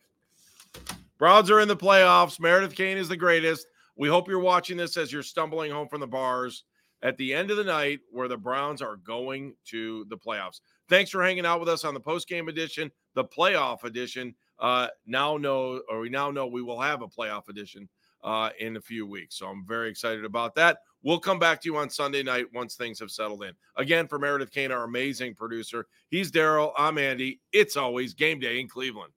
Browns 1.19 1.51
are 1.51 1.61
in 1.61 1.69
the 1.69 1.77
playoffs. 1.77 2.41
Meredith 2.41 2.75
Kane 2.75 2.97
is 2.97 3.09
the 3.09 3.17
greatest. 3.17 3.67
We 3.97 4.09
hope 4.09 4.29
you're 4.29 4.41
watching 4.41 4.77
this 4.77 4.97
as 4.97 5.13
you're 5.13 5.23
stumbling 5.23 5.71
home 5.71 5.89
from 5.89 6.01
the 6.01 6.07
bars 6.07 6.65
at 7.03 7.17
the 7.17 7.35
end 7.35 7.51
of 7.51 7.57
the 7.57 7.65
night 7.65 8.01
where 8.11 8.29
the 8.29 8.37
Browns 8.37 8.81
are 8.81 8.97
going 8.97 9.55
to 9.67 10.05
the 10.09 10.17
playoffs. 10.17 10.61
Thanks 10.89 11.11
for 11.11 11.23
hanging 11.23 11.47
out 11.47 11.61
with 11.61 11.69
us 11.69 11.85
on 11.85 11.95
the 11.95 12.01
post 12.01 12.29
game 12.29 12.49
edition, 12.49 12.91
the 13.15 13.25
playoff 13.25 13.85
edition. 13.85 14.35
Uh, 14.59 14.89
now 15.07 15.37
know, 15.37 15.81
or 15.89 16.01
we 16.01 16.09
now 16.09 16.31
know 16.31 16.47
we 16.47 16.63
will 16.63 16.81
have 16.81 17.03
a 17.03 17.09
playoff 17.09 17.49
edition 17.49 17.89
uh, 18.23 18.51
in 18.61 18.77
a 18.77 18.81
few 18.81 19.07
weeks. 19.07 19.37
So 19.37 19.47
I'm 19.47 19.65
very 19.67 19.89
excited 19.91 20.25
about 20.25 20.55
that. 20.57 20.79
We'll 21.03 21.19
come 21.19 21.39
back 21.39 21.61
to 21.63 21.69
you 21.69 21.77
on 21.77 21.91
Sunday 21.91 22.23
night 22.23 22.47
once 22.55 22.77
things 22.77 23.01
have 23.01 23.11
settled 23.11 23.43
in. 23.43 23.53
Again, 23.77 24.07
for 24.07 24.19
Meredith 24.19 24.53
Kane, 24.53 24.71
our 24.71 24.85
amazing 24.85 25.35
producer, 25.35 25.87
he's 26.09 26.31
Daryl. 26.31 26.73
I'm 26.79 26.99
Andy. 26.99 27.41
It's 27.53 27.77
always 27.77 28.15
game 28.15 28.39
day 28.39 28.61
in 28.61 28.69
Cleveland. 28.69 29.13